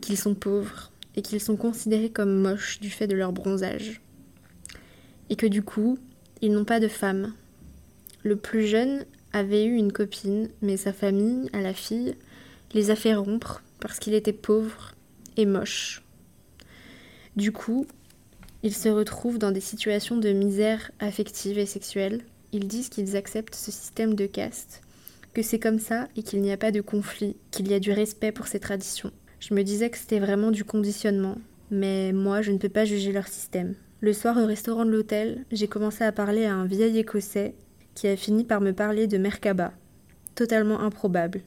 qu'ils 0.00 0.18
sont 0.18 0.34
pauvres 0.34 0.90
et 1.16 1.22
qu'ils 1.22 1.40
sont 1.40 1.56
considérés 1.56 2.10
comme 2.10 2.40
moches 2.40 2.80
du 2.80 2.90
fait 2.90 3.06
de 3.06 3.16
leur 3.16 3.32
bronzage. 3.32 4.00
Et 5.30 5.36
que 5.36 5.46
du 5.46 5.62
coup, 5.62 5.98
ils 6.42 6.52
n'ont 6.52 6.64
pas 6.64 6.80
de 6.80 6.88
femme. 6.88 7.32
Le 8.22 8.36
plus 8.36 8.66
jeune 8.66 9.04
avait 9.32 9.64
eu 9.64 9.74
une 9.74 9.92
copine, 9.92 10.48
mais 10.62 10.76
sa 10.76 10.92
famille, 10.92 11.48
à 11.52 11.60
la 11.60 11.74
fille, 11.74 12.14
les 12.74 12.90
a 12.90 12.96
fait 12.96 13.14
rompre 13.14 13.62
parce 13.80 13.98
qu'il 13.98 14.14
était 14.14 14.32
pauvre 14.32 14.94
et 15.36 15.46
moche. 15.46 16.02
Du 17.36 17.52
coup, 17.52 17.86
ils 18.62 18.74
se 18.74 18.88
retrouvent 18.88 19.38
dans 19.38 19.52
des 19.52 19.60
situations 19.60 20.16
de 20.16 20.30
misère 20.32 20.90
affective 20.98 21.58
et 21.58 21.66
sexuelle. 21.66 22.22
Ils 22.52 22.66
disent 22.66 22.88
qu'ils 22.88 23.16
acceptent 23.16 23.54
ce 23.54 23.70
système 23.70 24.14
de 24.14 24.26
caste, 24.26 24.82
que 25.34 25.42
c'est 25.42 25.58
comme 25.58 25.78
ça 25.78 26.08
et 26.16 26.22
qu'il 26.22 26.40
n'y 26.40 26.52
a 26.52 26.56
pas 26.56 26.72
de 26.72 26.80
conflit, 26.80 27.36
qu'il 27.50 27.68
y 27.68 27.74
a 27.74 27.80
du 27.80 27.92
respect 27.92 28.32
pour 28.32 28.46
ces 28.46 28.60
traditions. 28.60 29.12
Je 29.40 29.54
me 29.54 29.62
disais 29.62 29.90
que 29.90 29.98
c'était 29.98 30.18
vraiment 30.18 30.50
du 30.50 30.64
conditionnement, 30.64 31.36
mais 31.70 32.12
moi 32.12 32.42
je 32.42 32.52
ne 32.52 32.58
peux 32.58 32.68
pas 32.68 32.84
juger 32.84 33.12
leur 33.12 33.28
système. 33.28 33.74
Le 34.00 34.12
soir 34.12 34.36
au 34.36 34.46
restaurant 34.46 34.84
de 34.84 34.90
l'hôtel, 34.90 35.44
j'ai 35.52 35.68
commencé 35.68 36.04
à 36.04 36.12
parler 36.12 36.44
à 36.44 36.54
un 36.54 36.66
vieil 36.66 36.98
écossais 36.98 37.54
qui 37.94 38.08
a 38.08 38.16
fini 38.16 38.44
par 38.44 38.60
me 38.60 38.72
parler 38.72 39.06
de 39.06 39.18
Merkaba. 39.18 39.72
Totalement 40.34 40.80
improbable. 40.80 41.40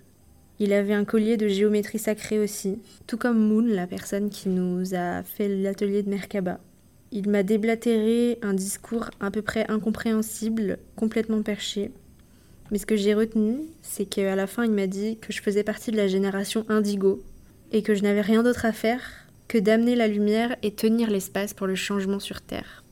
Il 0.60 0.74
avait 0.74 0.94
un 0.94 1.06
collier 1.06 1.38
de 1.38 1.48
géométrie 1.48 2.00
sacrée 2.00 2.40
aussi, 2.40 2.80
tout 3.08 3.18
comme 3.18 3.40
Moon, 3.40 3.66
la 3.66 3.88
personne 3.88 4.30
qui 4.30 4.50
nous 4.50 4.94
a 4.94 5.24
fait 5.24 5.48
l'atelier 5.48 6.04
de 6.04 6.10
Merkaba. 6.10 6.60
Il 7.12 7.30
m'a 7.30 7.44
déblatéré 7.44 8.40
un 8.42 8.54
discours 8.54 9.10
à 9.20 9.32
peu 9.32 9.42
près 9.42 9.70
incompréhensible, 9.70 10.80
complètement 10.96 11.42
perché. 11.42 11.92
Mais 12.72 12.78
ce 12.78 12.86
que 12.86 12.96
j'ai 12.96 13.14
retenu, 13.14 13.62
c'est 13.82 14.06
qu'à 14.06 14.36
la 14.36 14.48
fin, 14.48 14.66
il 14.66 14.72
m'a 14.72 14.88
dit 14.88 15.18
que 15.18 15.32
je 15.32 15.42
faisais 15.42 15.64
partie 15.64 15.92
de 15.92 15.98
la 15.98 16.08
génération 16.08 16.66
indigo 16.68 17.24
et 17.72 17.82
que 17.82 17.96
je 17.96 18.04
n'avais 18.04 18.22
rien 18.22 18.44
d'autre 18.44 18.66
à 18.66 18.72
faire 18.72 19.02
que 19.48 19.58
d'amener 19.58 19.96
la 19.96 20.08
lumière 20.08 20.56
et 20.62 20.72
tenir 20.72 21.10
l'espace 21.10 21.54
pour 21.54 21.68
le 21.68 21.76
changement 21.76 22.20
sur 22.20 22.42
Terre. 22.42 22.84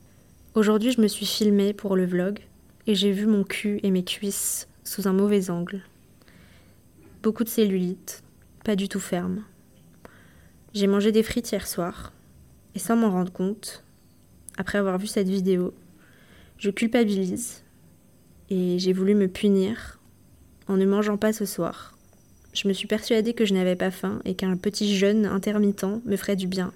Aujourd'hui, 0.54 0.92
je 0.92 1.00
me 1.00 1.08
suis 1.08 1.26
filmée 1.26 1.72
pour 1.72 1.96
le 1.96 2.06
vlog 2.06 2.40
et 2.86 2.94
j'ai 2.94 3.12
vu 3.12 3.26
mon 3.26 3.44
cul 3.44 3.80
et 3.82 3.90
mes 3.90 4.04
cuisses 4.04 4.66
sous 4.82 5.06
un 5.06 5.12
mauvais 5.12 5.50
angle. 5.50 5.82
Beaucoup 7.22 7.44
de 7.44 7.48
cellulite, 7.48 8.22
pas 8.64 8.76
du 8.76 8.88
tout 8.88 9.00
ferme. 9.00 9.44
J'ai 10.74 10.86
mangé 10.86 11.12
des 11.12 11.22
frites 11.22 11.50
hier 11.52 11.66
soir 11.66 12.12
et 12.74 12.78
sans 12.78 12.96
m'en 12.96 13.10
rendre 13.10 13.32
compte, 13.32 13.84
après 14.56 14.78
avoir 14.78 14.98
vu 14.98 15.06
cette 15.06 15.28
vidéo, 15.28 15.74
je 16.58 16.70
culpabilise 16.70 17.62
et 18.50 18.78
j'ai 18.78 18.92
voulu 18.92 19.14
me 19.14 19.28
punir 19.28 20.00
en 20.66 20.76
ne 20.76 20.86
mangeant 20.86 21.16
pas 21.16 21.32
ce 21.32 21.44
soir. 21.44 21.97
Je 22.52 22.66
me 22.66 22.72
suis 22.72 22.88
persuadée 22.88 23.34
que 23.34 23.44
je 23.44 23.54
n'avais 23.54 23.76
pas 23.76 23.90
faim 23.90 24.20
et 24.24 24.34
qu'un 24.34 24.56
petit 24.56 24.96
jeûne 24.96 25.26
intermittent 25.26 26.04
me 26.04 26.16
ferait 26.16 26.36
du 26.36 26.46
bien. 26.46 26.72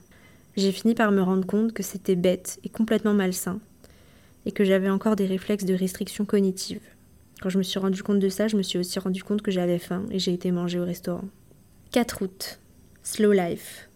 J'ai 0.57 0.73
fini 0.73 0.95
par 0.95 1.13
me 1.13 1.23
rendre 1.23 1.47
compte 1.47 1.73
que 1.73 1.83
c'était 1.83 2.15
bête 2.15 2.61
et 2.63 2.69
complètement 2.69 3.15
malsain 3.15 3.59
et 4.45 4.53
que 4.53 4.65
j'avais 4.65 4.91
encore 4.91 5.17
des 5.17 5.27
réflexes 5.27 5.65
de 5.65 5.75
restriction 5.75 6.25
cognitive. 6.25 6.81
Quand 7.41 7.49
je 7.49 7.59
me 7.59 7.63
suis 7.63 7.79
rendu 7.79 8.03
compte 8.03 8.19
de 8.19 8.29
ça, 8.29 8.49
je 8.49 8.57
me 8.57 8.63
suis 8.63 8.79
aussi 8.79 8.99
rendu 8.99 9.25
compte 9.25 9.43
que 9.43 9.51
j'avais 9.51 9.79
faim 9.79 10.05
et 10.11 10.19
j'ai 10.19 10.33
été 10.33 10.51
manger 10.51 10.79
au 10.79 10.85
restaurant. 10.85 11.25
4 11.93 12.23
août. 12.23 12.61
Slow 13.03 13.33
life. 13.33 13.89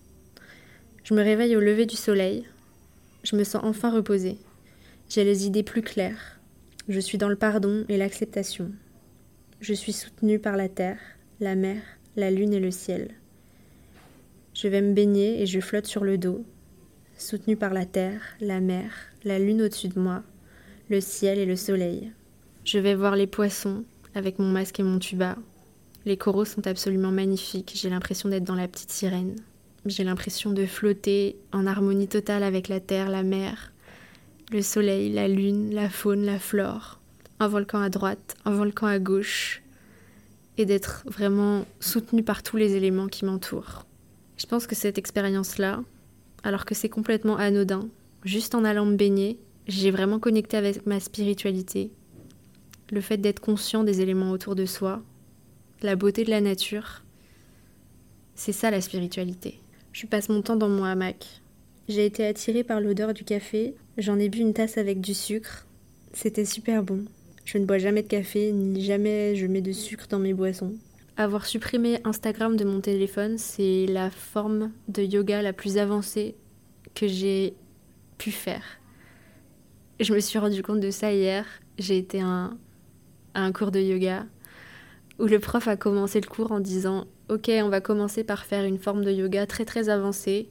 Je 1.05 1.15
me 1.15 1.23
réveille 1.23 1.57
au 1.57 1.61
lever 1.61 1.87
du 1.87 1.95
soleil, 1.95 2.45
je 3.23 3.37
me 3.37 3.45
sens 3.45 3.63
enfin 3.65 3.91
reposée. 3.91 4.39
J'ai 5.09 5.25
les 5.25 5.47
idées 5.47 5.63
plus 5.63 5.83
claires. 5.83 6.41
Je 6.89 6.99
suis 6.99 7.19
dans 7.19 7.29
le 7.29 7.37
pardon 7.37 7.85
et 7.89 7.97
l'acceptation. 7.97 8.73
Je 9.61 9.75
suis 9.75 9.93
soutenue 9.93 10.39
par 10.39 10.57
la 10.57 10.69
terre, 10.69 10.99
la 11.41 11.55
mer, 11.55 11.83
la 12.17 12.31
lune 12.31 12.55
et 12.55 12.61
le 12.61 12.71
ciel. 12.71 13.11
Je 14.55 14.69
vais 14.69 14.81
me 14.81 14.95
baigner 14.95 15.43
et 15.43 15.47
je 15.47 15.61
flotte 15.61 15.87
sur 15.87 16.03
le 16.03 16.17
dos, 16.17 16.45
soutenue 17.19 17.57
par 17.57 17.75
la 17.75 17.85
terre, 17.85 18.23
la 18.41 18.61
mer, 18.61 18.91
la 19.23 19.39
lune 19.39 19.61
au-dessus 19.61 19.89
de 19.89 20.01
moi, 20.01 20.23
le 20.89 21.01
ciel 21.01 21.39
et 21.39 21.45
le 21.45 21.57
soleil. 21.57 22.11
Je 22.65 22.79
vais 22.79 22.95
voir 22.95 23.17
les 23.17 23.27
poissons 23.27 23.85
avec 24.15 24.39
mon 24.39 24.49
masque 24.49 24.81
et 24.81 24.83
mon 24.83 24.99
tuba. 24.99 25.37
Les 26.07 26.17
coraux 26.17 26.47
sont 26.47 26.67
absolument 26.67 27.11
magnifiques, 27.13 27.73
j'ai 27.75 27.91
l'impression 27.91 28.31
d'être 28.31 28.45
dans 28.45 28.55
la 28.55 28.69
petite 28.69 28.93
sirène. 28.93 29.37
J'ai 29.85 30.05
l'impression 30.05 30.53
de 30.53 30.65
flotter 30.65 31.37
en 31.53 31.67
harmonie 31.67 32.09
totale 32.09 32.43
avec 32.43 32.69
la 32.69 32.81
terre, 32.81 33.11
la 33.11 33.23
mer, 33.23 33.73
le 34.51 34.63
soleil, 34.63 35.13
la 35.13 35.29
lune, 35.29 35.75
la 35.75 35.91
faune, 35.91 36.25
la 36.25 36.39
flore. 36.39 36.99
Un 37.41 37.49
volcan 37.49 37.81
à 37.81 37.91
droite, 37.91 38.37
un 38.47 38.53
volcan 38.53 38.87
à 38.87 38.99
gauche. 38.99 39.63
Et 40.59 40.65
d'être 40.65 41.05
vraiment 41.07 41.65
soutenu 41.81 42.23
par 42.23 42.43
tous 42.43 42.57
les 42.57 42.77
éléments 42.77 43.09
qui 43.09 43.25
m'entourent. 43.25 43.85
Je 44.37 44.47
pense 44.47 44.67
que 44.67 44.75
cette 44.75 44.99
expérience-là, 44.99 45.83
alors 46.43 46.65
que 46.65 46.75
c'est 46.75 46.89
complètement 46.89 47.37
anodin, 47.37 47.89
juste 48.25 48.55
en 48.55 48.65
allant 48.65 48.87
me 48.87 48.97
baigner, 48.97 49.39
j'ai 49.67 49.91
vraiment 49.91 50.19
connecté 50.19 50.57
avec 50.57 50.87
ma 50.87 51.01
spiritualité. 51.01 51.91
Le 52.91 53.01
fait 53.01 53.17
d'être 53.17 53.41
conscient 53.41 53.85
des 53.85 54.01
éléments 54.01 54.31
autour 54.31 54.55
de 54.55 54.65
soi, 54.65 55.03
la 55.83 55.97
beauté 55.97 56.25
de 56.25 56.31
la 56.31 56.41
nature, 56.41 57.03
c'est 58.35 58.53
ça 58.53 58.71
la 58.71 58.81
spiritualité. 58.81 59.59
Je 59.93 60.07
passe 60.07 60.29
mon 60.29 60.43
temps 60.43 60.57
dans 60.57 60.69
mon 60.69 60.85
hamac. 60.85 61.41
J'ai 61.89 62.05
été 62.05 62.27
attirée 62.27 62.65
par 62.65 62.81
l'odeur 62.81 63.15
du 63.15 63.25
café, 63.25 63.75
j'en 63.97 64.19
ai 64.19 64.29
bu 64.29 64.39
une 64.39 64.53
tasse 64.53 64.79
avec 64.79 65.01
du 65.01 65.15
sucre. 65.15 65.67
C'était 66.13 66.45
super 66.45 66.83
bon. 66.83 67.05
Je 67.47 67.59
ne 67.59 67.65
bois 67.65 67.79
jamais 67.79 68.03
de 68.03 68.09
café, 68.09 68.51
ni 68.51 68.85
jamais 68.85 69.37
je 69.37 69.47
mets 69.47 69.61
de 69.61 69.71
sucre 69.71 70.09
dans 70.11 70.19
mes 70.19 70.35
boissons. 70.35 70.75
Avoir 71.17 71.47
supprimé 71.47 72.01
Instagram 72.03 72.57
de 72.57 72.65
mon 72.65 72.81
téléphone, 72.81 73.39
c'est 73.39 73.87
la 73.87 74.11
forme 74.11 74.73
de 74.89 75.05
yoga 75.05 75.43
la 75.43 75.53
plus 75.53 75.79
avancée 75.79 76.35
que 76.97 77.07
j'ai 77.07 77.55
pu 78.19 78.33
faire. 78.33 78.65
Je 80.01 80.13
me 80.13 80.19
suis 80.19 80.41
rendu 80.41 80.65
compte 80.65 80.81
de 80.81 80.91
ça 80.91 81.13
hier. 81.13 81.47
J'ai 81.79 81.99
été 81.99 82.21
à 82.21 82.51
un 83.37 83.53
cours 83.53 83.71
de 83.71 83.81
yoga 83.81 84.27
où 85.21 85.27
le 85.27 85.39
prof 85.39 85.69
a 85.69 85.77
commencé 85.77 86.21
le 86.21 86.27
cours 86.27 86.51
en 86.51 86.59
disant 86.59 87.07
Ok, 87.29 87.49
on 87.49 87.69
va 87.69 87.81
commencer 87.81 88.25
par 88.25 88.45
faire 88.45 88.65
une 88.65 88.79
forme 88.79 89.05
de 89.05 89.13
yoga 89.13 89.47
très 89.47 89.65
très 89.65 89.89
avancée. 89.89 90.49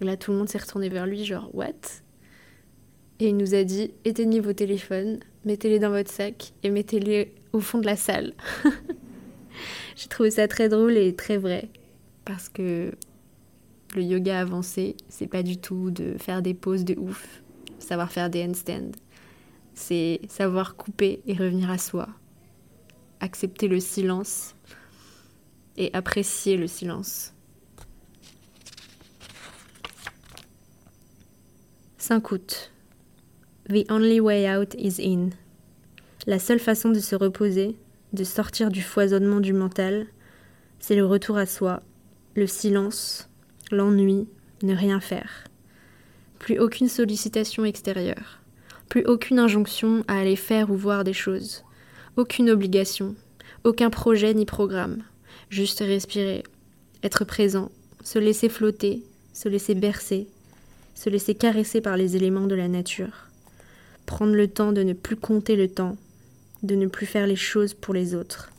là, 0.00 0.16
tout 0.16 0.30
le 0.30 0.38
monde 0.38 0.48
s'est 0.48 0.58
retourné 0.58 0.88
vers 0.88 1.06
lui, 1.06 1.24
genre 1.24 1.50
What? 1.52 1.72
Et 3.18 3.30
il 3.30 3.36
nous 3.36 3.56
a 3.56 3.64
dit 3.64 3.92
Éteignez 4.04 4.38
vos 4.38 4.52
téléphones, 4.52 5.18
mettez-les 5.44 5.78
dans 5.78 5.90
votre 5.90 6.10
sac 6.10 6.52
et 6.62 6.70
mettez-les 6.70 7.34
au 7.52 7.60
fond 7.60 7.78
de 7.78 7.86
la 7.86 7.96
salle. 7.96 8.34
J'ai 9.96 10.08
trouvé 10.08 10.30
ça 10.30 10.48
très 10.48 10.68
drôle 10.68 10.96
et 10.96 11.14
très 11.14 11.36
vrai. 11.36 11.68
Parce 12.24 12.48
que 12.48 12.92
le 13.94 14.02
yoga 14.02 14.40
avancé, 14.40 14.96
c'est 15.08 15.26
pas 15.26 15.42
du 15.42 15.58
tout 15.58 15.90
de 15.90 16.16
faire 16.18 16.42
des 16.42 16.54
poses 16.54 16.84
de 16.84 16.94
ouf, 16.98 17.42
savoir 17.78 18.10
faire 18.10 18.30
des 18.30 18.44
handstands. 18.44 18.92
C'est 19.74 20.20
savoir 20.28 20.76
couper 20.76 21.22
et 21.26 21.34
revenir 21.34 21.70
à 21.70 21.78
soi. 21.78 22.08
Accepter 23.20 23.68
le 23.68 23.80
silence 23.80 24.54
et 25.76 25.90
apprécier 25.94 26.56
le 26.56 26.66
silence. 26.66 27.34
5 31.98 32.32
août. 32.32 32.71
The 33.68 33.86
only 33.90 34.20
way 34.20 34.48
out 34.48 34.74
is 34.74 35.00
in. 35.00 35.30
La 36.26 36.40
seule 36.40 36.58
façon 36.58 36.90
de 36.90 36.98
se 36.98 37.14
reposer, 37.14 37.76
de 38.12 38.24
sortir 38.24 38.70
du 38.70 38.82
foisonnement 38.82 39.40
du 39.40 39.52
mental, 39.52 40.06
c'est 40.80 40.96
le 40.96 41.06
retour 41.06 41.36
à 41.36 41.46
soi, 41.46 41.82
le 42.34 42.48
silence, 42.48 43.28
l'ennui, 43.70 44.26
ne 44.62 44.74
rien 44.74 44.98
faire. 44.98 45.44
Plus 46.40 46.58
aucune 46.58 46.88
sollicitation 46.88 47.64
extérieure, 47.64 48.40
plus 48.88 49.04
aucune 49.04 49.38
injonction 49.38 50.04
à 50.08 50.18
aller 50.18 50.36
faire 50.36 50.70
ou 50.70 50.76
voir 50.76 51.04
des 51.04 51.12
choses, 51.12 51.62
aucune 52.16 52.50
obligation, 52.50 53.14
aucun 53.62 53.90
projet 53.90 54.34
ni 54.34 54.44
programme, 54.44 55.04
juste 55.50 55.80
respirer, 55.80 56.42
être 57.04 57.24
présent, 57.24 57.70
se 58.02 58.18
laisser 58.18 58.48
flotter, 58.48 59.04
se 59.32 59.48
laisser 59.48 59.76
bercer, 59.76 60.26
se 60.94 61.10
laisser 61.10 61.36
caresser 61.36 61.80
par 61.80 61.96
les 61.96 62.16
éléments 62.16 62.46
de 62.48 62.56
la 62.56 62.68
nature, 62.68 63.28
prendre 64.06 64.34
le 64.34 64.48
temps 64.48 64.72
de 64.72 64.82
ne 64.82 64.92
plus 64.92 65.16
compter 65.16 65.56
le 65.56 65.68
temps, 65.68 65.96
de 66.62 66.74
ne 66.74 66.86
plus 66.86 67.06
faire 67.06 67.26
les 67.26 67.36
choses 67.36 67.74
pour 67.74 67.94
les 67.94 68.14
autres. 68.14 68.50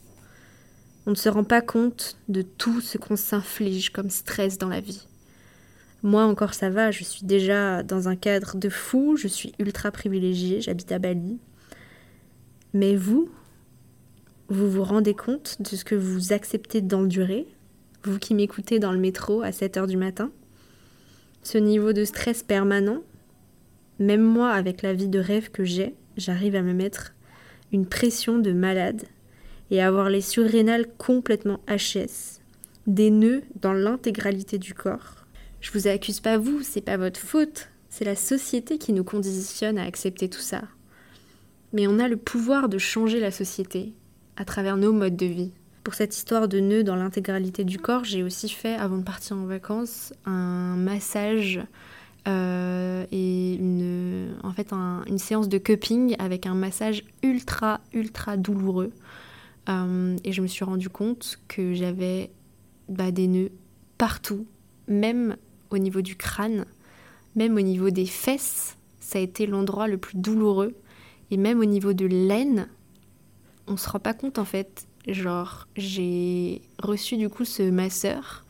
On 1.05 1.11
ne 1.11 1.15
se 1.15 1.29
rend 1.29 1.43
pas 1.43 1.61
compte 1.61 2.17
de 2.29 2.41
tout 2.41 2.81
ce 2.81 2.97
qu'on 2.97 3.15
s'inflige 3.15 3.91
comme 3.91 4.09
stress 4.09 4.57
dans 4.57 4.69
la 4.69 4.79
vie. 4.79 5.07
Moi 6.01 6.23
encore 6.25 6.53
ça 6.53 6.69
va, 6.69 6.91
je 6.91 7.03
suis 7.03 7.25
déjà 7.25 7.83
dans 7.83 8.07
un 8.09 8.15
cadre 8.15 8.57
de 8.57 8.69
fou, 8.69 9.15
je 9.17 9.27
suis 9.27 9.53
ultra 9.59 9.91
privilégiée, 9.91 10.61
j'habite 10.61 10.91
à 10.91 10.99
Bali. 10.99 11.39
Mais 12.73 12.95
vous, 12.95 13.29
vous 14.49 14.69
vous 14.69 14.83
rendez 14.83 15.13
compte 15.13 15.57
de 15.61 15.75
ce 15.75 15.85
que 15.85 15.95
vous 15.95 16.33
acceptez 16.33 16.81
d'endurer, 16.81 17.47
vous 18.03 18.19
qui 18.19 18.33
m'écoutez 18.33 18.79
dans 18.79 18.91
le 18.91 18.99
métro 18.99 19.41
à 19.41 19.51
7 19.51 19.77
heures 19.77 19.87
du 19.87 19.97
matin? 19.97 20.31
Ce 21.41 21.57
niveau 21.57 21.93
de 21.93 22.03
stress 22.03 22.43
permanent, 22.43 23.01
même 24.03 24.21
moi 24.21 24.51
avec 24.51 24.81
la 24.81 24.93
vie 24.93 25.07
de 25.07 25.19
rêve 25.19 25.49
que 25.49 25.63
j'ai, 25.63 25.95
j'arrive 26.17 26.55
à 26.55 26.61
me 26.61 26.73
mettre 26.73 27.13
une 27.71 27.87
pression 27.87 28.37
de 28.37 28.51
malade 28.51 29.03
et 29.71 29.81
avoir 29.81 30.09
les 30.09 30.21
surrénales 30.21 30.87
complètement 30.97 31.59
HS, 31.67 32.41
des 32.85 33.09
nœuds 33.09 33.41
dans 33.61 33.73
l'intégralité 33.73 34.59
du 34.59 34.73
corps. 34.73 35.25
Je 35.61 35.71
vous 35.71 35.87
accuse 35.87 36.19
pas 36.19 36.37
vous, 36.37 36.61
c'est 36.61 36.81
pas 36.81 36.97
votre 36.97 37.19
faute, 37.19 37.69
c'est 37.89 38.05
la 38.05 38.15
société 38.15 38.77
qui 38.77 38.93
nous 38.93 39.03
conditionne 39.03 39.77
à 39.77 39.85
accepter 39.85 40.29
tout 40.29 40.41
ça. 40.41 40.61
Mais 41.71 41.87
on 41.87 41.99
a 41.99 42.07
le 42.07 42.17
pouvoir 42.17 42.69
de 42.69 42.77
changer 42.77 43.19
la 43.19 43.31
société 43.31 43.93
à 44.35 44.45
travers 44.45 44.77
nos 44.77 44.93
modes 44.93 45.15
de 45.15 45.25
vie. 45.25 45.51
Pour 45.83 45.95
cette 45.95 46.15
histoire 46.15 46.47
de 46.47 46.59
nœuds 46.59 46.83
dans 46.83 46.95
l'intégralité 46.95 47.63
du 47.63 47.77
corps, 47.77 48.03
j'ai 48.03 48.23
aussi 48.23 48.49
fait, 48.49 48.75
avant 48.75 48.97
de 48.97 49.03
partir 49.03 49.37
en 49.37 49.45
vacances, 49.45 50.13
un 50.25 50.75
massage 50.75 51.59
euh, 52.27 53.05
et 53.11 53.55
une, 53.55 54.35
en 54.43 54.51
fait 54.51 54.71
une 54.71 55.17
séance 55.17 55.49
de 55.49 55.57
cupping 55.57 56.15
avec 56.19 56.45
un 56.45 56.55
massage 56.55 57.03
ultra 57.21 57.81
ultra 57.93 58.37
douloureux. 58.37 58.91
Euh, 59.69 60.15
et 60.23 60.31
je 60.31 60.41
me 60.41 60.47
suis 60.47 60.65
rendu 60.65 60.89
compte 60.89 61.39
que 61.47 61.73
j'avais 61.73 62.31
bah, 62.89 63.11
des 63.11 63.27
nœuds 63.27 63.51
partout, 63.97 64.45
même 64.87 65.37
au 65.69 65.77
niveau 65.77 66.01
du 66.01 66.15
crâne, 66.15 66.65
même 67.35 67.55
au 67.55 67.61
niveau 67.61 67.89
des 67.89 68.05
fesses. 68.05 68.77
Ça 68.99 69.19
a 69.19 69.21
été 69.21 69.45
l'endroit 69.45 69.87
le 69.87 69.97
plus 69.97 70.17
douloureux. 70.17 70.75
Et 71.31 71.37
même 71.37 71.59
au 71.59 71.65
niveau 71.65 71.93
de 71.93 72.05
l'aine, 72.05 72.67
on 73.67 73.77
se 73.77 73.89
rend 73.89 73.99
pas 73.99 74.13
compte 74.13 74.37
en 74.37 74.45
fait. 74.45 74.87
Genre, 75.07 75.67
j'ai 75.75 76.61
reçu 76.79 77.17
du 77.17 77.27
coup 77.27 77.43
ce 77.43 77.63
masseur 77.69 78.42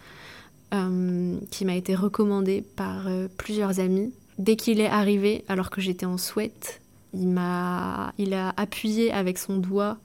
euh, 0.74 1.38
qui 1.52 1.66
m'a 1.66 1.76
été 1.76 1.96
recommandé 1.96 2.64
par 2.76 3.08
euh, 3.08 3.28
plusieurs 3.38 3.80
amis. 3.80 4.14
Dès 4.38 4.56
qu'il 4.56 4.82
est 4.82 4.88
arrivé, 4.88 5.44
alors 5.48 5.70
que 5.70 5.82
j'étais 5.82 6.06
en 6.06 6.18
sweat, 6.18 6.82
il 7.14 7.28
m'a, 7.28 8.14
il 8.18 8.34
a 8.34 8.54
appuyé 8.58 9.12
avec 9.12 9.38
son 9.38 9.58
doigt 9.58 9.98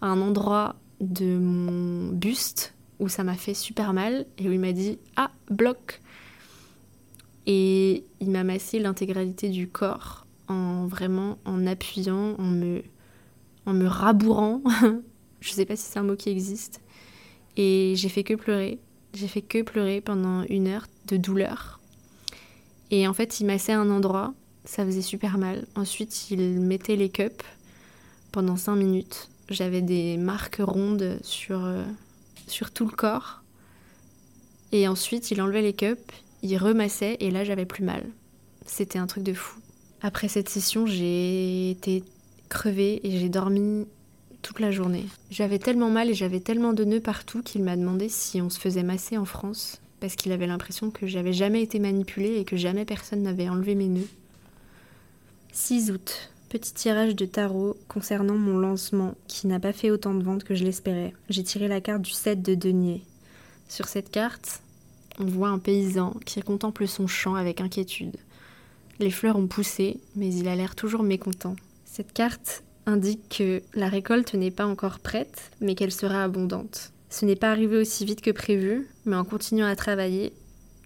à 0.00 0.06
un 0.06 0.20
endroit 0.20 0.76
de 1.00 1.38
mon 1.38 2.12
buste 2.12 2.74
où 2.98 3.08
ça 3.08 3.22
m'a 3.22 3.34
fait 3.34 3.54
super 3.54 3.92
mal 3.92 4.26
et 4.38 4.48
où 4.48 4.52
il 4.52 4.58
m'a 4.58 4.72
dit 4.72 4.98
ah 5.16 5.30
bloc 5.50 6.00
et 7.46 8.02
il 8.20 8.30
m'a 8.30 8.42
massé 8.42 8.78
l'intégralité 8.78 9.48
du 9.50 9.68
corps 9.68 10.26
en 10.48 10.86
vraiment 10.86 11.38
en 11.44 11.66
appuyant, 11.66 12.34
en 12.38 12.46
me 12.46 12.82
en 13.66 13.72
me 13.72 13.86
rabourant. 13.86 14.62
Je 15.40 15.50
sais 15.50 15.64
pas 15.64 15.76
si 15.76 15.82
c'est 15.82 15.98
un 15.98 16.04
mot 16.04 16.16
qui 16.16 16.30
existe. 16.30 16.80
Et 17.56 17.94
j'ai 17.96 18.08
fait 18.08 18.24
que 18.24 18.34
pleurer. 18.34 18.78
J'ai 19.16 19.28
fait 19.28 19.40
que 19.40 19.62
pleurer 19.62 20.02
pendant 20.02 20.42
une 20.42 20.68
heure 20.68 20.86
de 21.06 21.16
douleur. 21.16 21.80
Et 22.90 23.08
en 23.08 23.14
fait, 23.14 23.40
il 23.40 23.46
massait 23.46 23.72
un 23.72 23.90
endroit, 23.90 24.34
ça 24.66 24.84
faisait 24.84 25.00
super 25.00 25.38
mal. 25.38 25.66
Ensuite, 25.74 26.30
il 26.30 26.60
mettait 26.60 26.96
les 26.96 27.08
cups 27.08 27.42
pendant 28.30 28.56
5 28.56 28.76
minutes. 28.76 29.30
J'avais 29.48 29.80
des 29.80 30.18
marques 30.18 30.60
rondes 30.60 31.18
sur, 31.22 31.64
euh, 31.64 31.82
sur 32.46 32.70
tout 32.72 32.84
le 32.84 32.94
corps. 32.94 33.40
Et 34.72 34.86
ensuite, 34.86 35.30
il 35.30 35.40
enlevait 35.40 35.62
les 35.62 35.72
cups, 35.72 36.12
il 36.42 36.58
remassait 36.58 37.16
et 37.20 37.30
là, 37.30 37.42
j'avais 37.42 37.64
plus 37.64 37.84
mal. 37.84 38.04
C'était 38.66 38.98
un 38.98 39.06
truc 39.06 39.22
de 39.24 39.32
fou. 39.32 39.58
Après 40.02 40.28
cette 40.28 40.50
session, 40.50 40.84
j'ai 40.86 41.70
été 41.70 42.04
crevée 42.50 43.00
et 43.02 43.18
j'ai 43.18 43.30
dormi 43.30 43.86
toute 44.46 44.60
la 44.60 44.70
journée. 44.70 45.06
J'avais 45.28 45.58
tellement 45.58 45.90
mal 45.90 46.08
et 46.08 46.14
j'avais 46.14 46.38
tellement 46.38 46.72
de 46.72 46.84
nœuds 46.84 47.00
partout 47.00 47.42
qu'il 47.42 47.64
m'a 47.64 47.76
demandé 47.76 48.08
si 48.08 48.40
on 48.40 48.48
se 48.48 48.60
faisait 48.60 48.84
masser 48.84 49.18
en 49.18 49.24
France 49.24 49.80
parce 49.98 50.14
qu'il 50.14 50.30
avait 50.30 50.46
l'impression 50.46 50.92
que 50.92 51.08
j'avais 51.08 51.32
jamais 51.32 51.62
été 51.62 51.80
manipulée 51.80 52.36
et 52.36 52.44
que 52.44 52.56
jamais 52.56 52.84
personne 52.84 53.22
n'avait 53.22 53.48
enlevé 53.48 53.74
mes 53.74 53.88
nœuds. 53.88 54.08
6 55.50 55.90
août. 55.90 56.30
Petit 56.48 56.72
tirage 56.72 57.16
de 57.16 57.26
tarot 57.26 57.76
concernant 57.88 58.36
mon 58.36 58.56
lancement 58.56 59.16
qui 59.26 59.48
n'a 59.48 59.58
pas 59.58 59.72
fait 59.72 59.90
autant 59.90 60.14
de 60.14 60.22
ventes 60.22 60.44
que 60.44 60.54
je 60.54 60.62
l'espérais. 60.62 61.12
J'ai 61.28 61.42
tiré 61.42 61.66
la 61.66 61.80
carte 61.80 62.02
du 62.02 62.12
7 62.12 62.40
de 62.40 62.54
denier. 62.54 63.02
Sur 63.68 63.88
cette 63.88 64.12
carte, 64.12 64.62
on 65.18 65.24
voit 65.24 65.48
un 65.48 65.58
paysan 65.58 66.14
qui 66.24 66.40
contemple 66.40 66.86
son 66.86 67.08
champ 67.08 67.34
avec 67.34 67.60
inquiétude. 67.60 68.16
Les 69.00 69.10
fleurs 69.10 69.38
ont 69.38 69.48
poussé, 69.48 69.98
mais 70.14 70.32
il 70.32 70.46
a 70.46 70.54
l'air 70.54 70.76
toujours 70.76 71.02
mécontent. 71.02 71.56
Cette 71.84 72.12
carte 72.12 72.62
indique 72.86 73.36
que 73.38 73.62
la 73.74 73.88
récolte 73.88 74.34
n'est 74.34 74.50
pas 74.50 74.66
encore 74.66 75.00
prête, 75.00 75.50
mais 75.60 75.74
qu'elle 75.74 75.92
sera 75.92 76.24
abondante. 76.24 76.92
Ce 77.10 77.24
n'est 77.24 77.36
pas 77.36 77.50
arrivé 77.50 77.76
aussi 77.76 78.04
vite 78.04 78.20
que 78.20 78.30
prévu, 78.30 78.88
mais 79.04 79.16
en 79.16 79.24
continuant 79.24 79.66
à 79.66 79.76
travailler, 79.76 80.32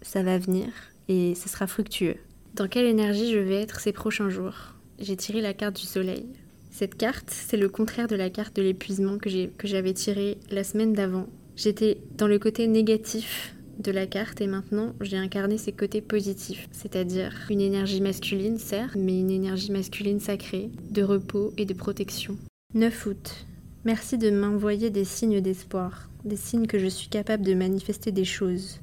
ça 0.03 0.23
va 0.23 0.39
venir 0.39 0.67
et 1.09 1.35
ce 1.35 1.49
sera 1.49 1.67
fructueux. 1.67 2.17
Dans 2.55 2.69
quelle 2.69 2.87
énergie 2.87 3.33
je 3.33 3.39
vais 3.39 3.61
être 3.61 3.81
ces 3.81 3.93
prochains 3.93 4.31
jours? 4.31 4.75
J'ai 4.99 5.17
tiré 5.17 5.41
la 5.41 5.55
carte 5.55 5.77
du 5.77 5.87
soleil. 5.87 6.27
Cette 6.71 6.97
carte, 6.97 7.31
c'est 7.31 7.57
le 7.57 7.69
contraire 7.69 8.07
de 8.07 8.17
la 8.17 8.31
carte 8.31 8.57
de 8.57 8.63
l'épuisement 8.63 9.19
que 9.19 9.29
j'avais 9.65 9.95
tirée 9.95 10.39
la 10.51 10.65
semaine 10.65 10.93
d'avant. 10.93 11.27
J'étais 11.57 11.99
dans 12.17 12.29
le 12.29 12.39
côté 12.39 12.67
négatif 12.67 13.55
de 13.81 13.91
la 13.91 14.07
carte 14.07 14.41
et 14.41 14.47
maintenant 14.47 14.95
j'ai 15.01 15.17
incarné 15.17 15.59
ses 15.59 15.73
côtés 15.73 16.01
positifs, 16.01 16.69
c'est-à-dire 16.73 17.35
une 17.51 17.61
énergie 17.61 18.01
masculine 18.01 18.59
certes, 18.59 18.97
mais 18.97 19.19
une 19.19 19.31
énergie 19.31 19.73
masculine 19.73 20.21
sacrée, 20.21 20.71
de 20.91 21.03
repos 21.03 21.53
et 21.57 21.65
de 21.65 21.75
protection. 21.75 22.37
9 22.75 23.07
août. 23.07 23.47
Merci 23.85 24.19
de 24.19 24.31
m'envoyer 24.31 24.91
des 24.91 25.05
signes 25.05 25.41
d'espoir, 25.41 26.11
des 26.25 26.37
signes 26.37 26.67
que 26.67 26.79
je 26.79 26.87
suis 26.87 27.09
capable 27.09 27.45
de 27.45 27.55
manifester 27.55 28.13
des 28.13 28.25
choses. 28.25 28.81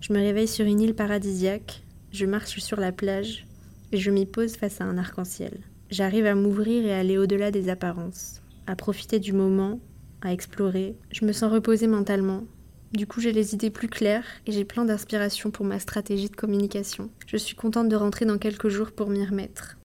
Je 0.00 0.12
me 0.12 0.18
réveille 0.18 0.48
sur 0.48 0.66
une 0.66 0.80
île 0.80 0.94
paradisiaque, 0.94 1.82
je 2.10 2.26
marche 2.26 2.58
sur 2.58 2.80
la 2.80 2.92
plage 2.92 3.46
et 3.92 3.98
je 3.98 4.10
m'y 4.10 4.26
pose 4.26 4.56
face 4.56 4.80
à 4.80 4.84
un 4.84 4.98
arc-en-ciel. 4.98 5.58
J'arrive 5.90 6.26
à 6.26 6.34
m'ouvrir 6.34 6.86
et 6.86 6.94
à 6.94 6.98
aller 6.98 7.18
au-delà 7.18 7.50
des 7.50 7.68
apparences, 7.68 8.40
à 8.66 8.74
profiter 8.74 9.20
du 9.20 9.34
moment, 9.34 9.78
à 10.22 10.32
explorer. 10.32 10.96
Je 11.10 11.26
me 11.26 11.32
sens 11.32 11.52
reposée 11.52 11.86
mentalement, 11.86 12.44
du 12.92 13.06
coup, 13.06 13.20
j'ai 13.20 13.32
les 13.32 13.54
idées 13.54 13.70
plus 13.70 13.88
claires 13.88 14.26
et 14.46 14.52
j'ai 14.52 14.64
plein 14.64 14.84
d'inspiration 14.84 15.50
pour 15.50 15.64
ma 15.64 15.78
stratégie 15.78 16.28
de 16.28 16.36
communication. 16.36 17.10
Je 17.26 17.38
suis 17.38 17.56
contente 17.56 17.88
de 17.88 17.96
rentrer 17.96 18.26
dans 18.26 18.38
quelques 18.38 18.68
jours 18.68 18.92
pour 18.92 19.08
m'y 19.08 19.24
remettre. 19.24 19.78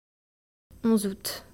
11 0.85 1.07
août. 1.07 1.45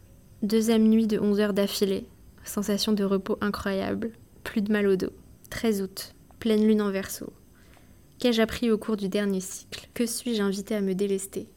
Deuxième 0.42 0.88
nuit 0.88 1.06
de 1.06 1.18
11 1.18 1.40
heures 1.40 1.52
d'affilée. 1.52 2.06
Sensation 2.44 2.92
de 2.92 3.04
repos 3.04 3.36
incroyable. 3.40 4.12
Plus 4.44 4.62
de 4.62 4.72
mal 4.72 4.86
au 4.86 4.96
dos. 4.96 5.12
13 5.50 5.82
août. 5.82 6.14
Pleine 6.38 6.66
lune 6.66 6.82
en 6.82 6.90
verso. 6.90 7.32
Qu'ai-je 8.18 8.40
appris 8.40 8.70
au 8.70 8.78
cours 8.78 8.96
du 8.96 9.08
dernier 9.08 9.40
cycle? 9.40 9.88
Que 9.94 10.06
suis-je 10.06 10.42
invité 10.42 10.74
à 10.74 10.80
me 10.80 10.94
délester? 10.94 11.48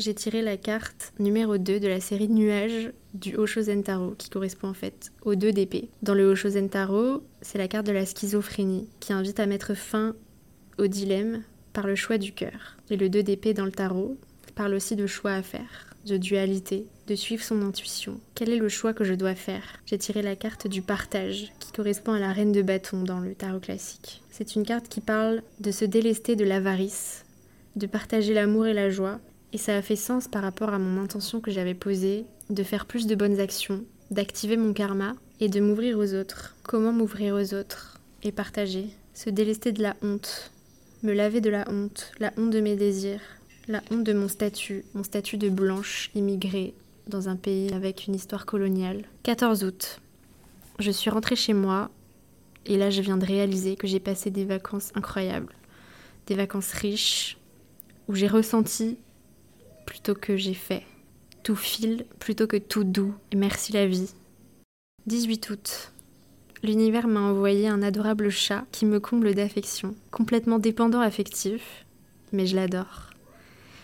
J'ai 0.00 0.14
tiré 0.14 0.40
la 0.40 0.56
carte 0.56 1.12
numéro 1.18 1.58
2 1.58 1.78
de 1.78 1.86
la 1.86 2.00
série 2.00 2.28
Nuages 2.28 2.90
du 3.12 3.36
Oshozen 3.36 3.82
Tarot, 3.82 4.14
qui 4.16 4.30
correspond 4.30 4.68
en 4.68 4.74
fait 4.74 5.12
aux 5.22 5.34
deux 5.34 5.52
d'épée. 5.52 5.90
Dans 6.02 6.14
le 6.14 6.24
Oshozen 6.24 6.70
Tarot, 6.70 7.22
c'est 7.42 7.58
la 7.58 7.68
carte 7.68 7.86
de 7.86 7.92
la 7.92 8.06
schizophrénie, 8.06 8.88
qui 8.98 9.12
invite 9.12 9.40
à 9.40 9.46
mettre 9.46 9.74
fin 9.74 10.14
au 10.78 10.86
dilemme 10.86 11.42
par 11.74 11.86
le 11.86 11.96
choix 11.96 12.16
du 12.16 12.32
cœur. 12.32 12.76
Et 12.88 12.96
le 12.96 13.10
2 13.10 13.22
d'épée 13.22 13.52
dans 13.52 13.66
le 13.66 13.72
tarot 13.72 14.16
parle 14.54 14.74
aussi 14.74 14.96
de 14.96 15.06
choix 15.06 15.32
à 15.32 15.42
faire, 15.42 15.94
de 16.06 16.16
dualité, 16.16 16.86
de 17.06 17.14
suivre 17.14 17.44
son 17.44 17.60
intuition. 17.62 18.18
Quel 18.34 18.50
est 18.50 18.58
le 18.58 18.70
choix 18.70 18.94
que 18.94 19.04
je 19.04 19.14
dois 19.14 19.34
faire? 19.34 19.80
J'ai 19.84 19.98
tiré 19.98 20.22
la 20.22 20.34
carte 20.34 20.66
du 20.66 20.80
partage, 20.80 21.52
qui 21.60 21.72
correspond 21.72 22.12
à 22.12 22.18
la 22.18 22.32
reine 22.32 22.52
de 22.52 22.62
bâton 22.62 23.02
dans 23.02 23.20
le 23.20 23.34
tarot 23.34 23.60
classique. 23.60 24.22
C'est 24.30 24.56
une 24.56 24.64
carte 24.64 24.88
qui 24.88 25.02
parle 25.02 25.42
de 25.60 25.70
se 25.70 25.84
délester 25.84 26.36
de 26.36 26.44
l'avarice, 26.44 27.24
de 27.76 27.86
partager 27.86 28.32
l'amour 28.32 28.66
et 28.66 28.74
la 28.74 28.88
joie, 28.88 29.20
et 29.52 29.58
ça 29.58 29.76
a 29.76 29.82
fait 29.82 29.96
sens 29.96 30.28
par 30.28 30.42
rapport 30.42 30.70
à 30.70 30.78
mon 30.78 31.02
intention 31.02 31.40
que 31.40 31.50
j'avais 31.50 31.74
posée 31.74 32.26
de 32.50 32.62
faire 32.62 32.86
plus 32.86 33.06
de 33.06 33.14
bonnes 33.14 33.40
actions, 33.40 33.84
d'activer 34.10 34.56
mon 34.56 34.72
karma 34.72 35.14
et 35.40 35.48
de 35.48 35.60
m'ouvrir 35.60 35.98
aux 35.98 36.14
autres. 36.14 36.56
Comment 36.62 36.92
m'ouvrir 36.92 37.34
aux 37.34 37.54
autres 37.54 37.98
et 38.22 38.32
partager 38.32 38.88
Se 39.14 39.30
délester 39.30 39.72
de 39.72 39.82
la 39.82 39.96
honte, 40.02 40.52
me 41.02 41.12
laver 41.12 41.40
de 41.40 41.50
la 41.50 41.68
honte, 41.70 42.12
la 42.20 42.32
honte 42.36 42.50
de 42.50 42.60
mes 42.60 42.76
désirs, 42.76 43.20
la 43.68 43.82
honte 43.90 44.04
de 44.04 44.12
mon 44.12 44.28
statut, 44.28 44.84
mon 44.94 45.02
statut 45.02 45.36
de 45.36 45.48
blanche 45.48 46.10
immigrée 46.14 46.74
dans 47.06 47.28
un 47.28 47.36
pays 47.36 47.72
avec 47.72 48.06
une 48.06 48.14
histoire 48.14 48.46
coloniale. 48.46 49.04
14 49.22 49.64
août. 49.64 50.00
Je 50.78 50.90
suis 50.90 51.10
rentrée 51.10 51.36
chez 51.36 51.52
moi 51.52 51.90
et 52.66 52.76
là 52.76 52.90
je 52.90 53.02
viens 53.02 53.16
de 53.16 53.26
réaliser 53.26 53.76
que 53.76 53.86
j'ai 53.86 54.00
passé 54.00 54.30
des 54.30 54.44
vacances 54.44 54.92
incroyables. 54.94 55.54
Des 56.26 56.34
vacances 56.34 56.72
riches 56.72 57.36
où 58.08 58.14
j'ai 58.14 58.28
ressenti 58.28 58.98
plutôt 59.90 60.14
que 60.14 60.36
j'ai 60.36 60.54
fait. 60.54 60.84
Tout 61.42 61.56
file 61.56 62.06
plutôt 62.20 62.46
que 62.46 62.56
tout 62.56 62.84
doux. 62.84 63.12
Merci 63.34 63.72
la 63.72 63.88
vie. 63.88 64.14
18 65.06 65.50
août. 65.50 65.92
L'univers 66.62 67.08
m'a 67.08 67.20
envoyé 67.20 67.66
un 67.66 67.82
adorable 67.82 68.30
chat 68.30 68.64
qui 68.70 68.86
me 68.86 69.00
comble 69.00 69.34
d'affection, 69.34 69.96
complètement 70.12 70.60
dépendant 70.60 71.00
affectif, 71.00 71.84
mais 72.32 72.46
je 72.46 72.54
l'adore. 72.54 73.10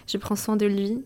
Je 0.07 0.17
prends 0.17 0.37
soin 0.37 0.57
de 0.57 0.67
lui 0.67 1.03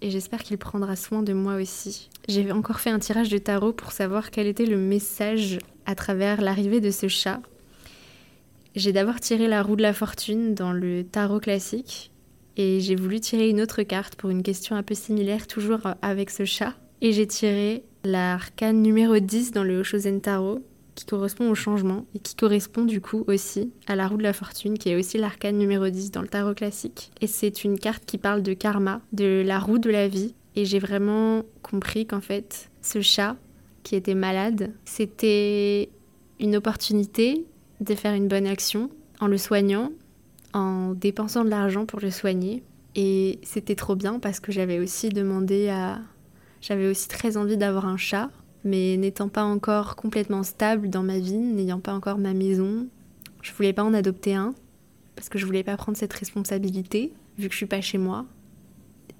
et 0.00 0.10
j'espère 0.10 0.42
qu'il 0.42 0.58
prendra 0.58 0.96
soin 0.96 1.22
de 1.22 1.32
moi 1.32 1.54
aussi. 1.54 2.10
J'ai 2.26 2.50
encore 2.50 2.80
fait 2.80 2.90
un 2.90 2.98
tirage 2.98 3.28
de 3.28 3.38
tarot 3.38 3.72
pour 3.72 3.92
savoir 3.92 4.32
quel 4.32 4.48
était 4.48 4.66
le 4.66 4.78
message 4.78 5.58
à 5.86 5.94
travers 5.94 6.40
l'arrivée 6.40 6.80
de 6.80 6.90
ce 6.90 7.06
chat. 7.06 7.40
J'ai 8.74 8.92
d'abord 8.92 9.20
tiré 9.20 9.46
la 9.46 9.62
roue 9.62 9.76
de 9.76 9.82
la 9.82 9.92
fortune 9.92 10.56
dans 10.56 10.72
le 10.72 11.04
tarot 11.04 11.38
classique 11.38 12.10
et 12.56 12.80
j'ai 12.80 12.96
voulu 12.96 13.20
tirer 13.20 13.48
une 13.48 13.60
autre 13.60 13.82
carte 13.82 14.16
pour 14.16 14.30
une 14.30 14.42
question 14.42 14.76
un 14.76 14.82
peu 14.82 14.94
similaire, 14.94 15.46
toujours 15.46 15.80
avec 16.02 16.30
ce 16.30 16.44
chat. 16.44 16.74
Et 17.00 17.12
j'ai 17.12 17.26
tiré 17.26 17.84
l'arcane 18.04 18.82
numéro 18.82 19.18
10 19.18 19.52
dans 19.52 19.64
le 19.64 19.80
Oshozen 19.80 20.20
Tarot, 20.20 20.60
qui 20.94 21.06
correspond 21.06 21.50
au 21.50 21.54
changement 21.54 22.04
et 22.14 22.18
qui 22.18 22.34
correspond 22.34 22.84
du 22.84 23.00
coup 23.00 23.24
aussi 23.26 23.72
à 23.86 23.96
la 23.96 24.06
roue 24.06 24.18
de 24.18 24.22
la 24.22 24.32
fortune, 24.32 24.76
qui 24.76 24.90
est 24.90 24.96
aussi 24.96 25.16
l'arcane 25.16 25.56
numéro 25.56 25.88
10 25.88 26.10
dans 26.10 26.20
le 26.20 26.28
tarot 26.28 26.54
classique. 26.54 27.10
Et 27.20 27.26
c'est 27.26 27.64
une 27.64 27.78
carte 27.78 28.04
qui 28.04 28.18
parle 28.18 28.42
de 28.42 28.52
karma, 28.52 29.00
de 29.12 29.42
la 29.46 29.58
roue 29.58 29.78
de 29.78 29.90
la 29.90 30.08
vie. 30.08 30.34
Et 30.56 30.64
j'ai 30.64 30.78
vraiment 30.78 31.44
compris 31.62 32.06
qu'en 32.06 32.20
fait, 32.20 32.70
ce 32.82 33.00
chat 33.00 33.36
qui 33.82 33.96
était 33.96 34.14
malade, 34.14 34.72
c'était 34.84 35.88
une 36.38 36.56
opportunité 36.56 37.46
de 37.80 37.94
faire 37.94 38.14
une 38.14 38.28
bonne 38.28 38.46
action 38.46 38.90
en 39.20 39.26
le 39.26 39.38
soignant, 39.38 39.92
en 40.52 40.92
dépensant 40.92 41.44
de 41.44 41.50
l'argent 41.50 41.86
pour 41.86 42.00
le 42.00 42.10
soigner. 42.10 42.62
Et 42.94 43.38
c'était 43.42 43.76
trop 43.76 43.94
bien 43.94 44.18
parce 44.18 44.40
que 44.40 44.52
j'avais 44.52 44.78
aussi 44.78 45.08
demandé 45.08 45.68
à... 45.68 46.00
J'avais 46.60 46.88
aussi 46.88 47.08
très 47.08 47.36
envie 47.36 47.56
d'avoir 47.56 47.86
un 47.86 47.96
chat, 47.96 48.30
mais 48.64 48.96
n'étant 48.98 49.28
pas 49.28 49.44
encore 49.44 49.96
complètement 49.96 50.42
stable 50.42 50.90
dans 50.90 51.02
ma 51.02 51.18
vie, 51.18 51.38
n'ayant 51.38 51.80
pas 51.80 51.94
encore 51.94 52.18
ma 52.18 52.34
maison, 52.34 52.86
je 53.42 53.52
voulais 53.52 53.72
pas 53.72 53.84
en 53.84 53.94
adopter 53.94 54.34
un 54.34 54.54
parce 55.16 55.28
que 55.28 55.38
je 55.38 55.46
voulais 55.46 55.62
pas 55.62 55.76
prendre 55.76 55.98
cette 55.98 56.12
responsabilité 56.12 57.12
vu 57.38 57.48
que 57.48 57.52
je 57.52 57.58
suis 57.58 57.66
pas 57.66 57.80
chez 57.80 57.98
moi. 57.98 58.26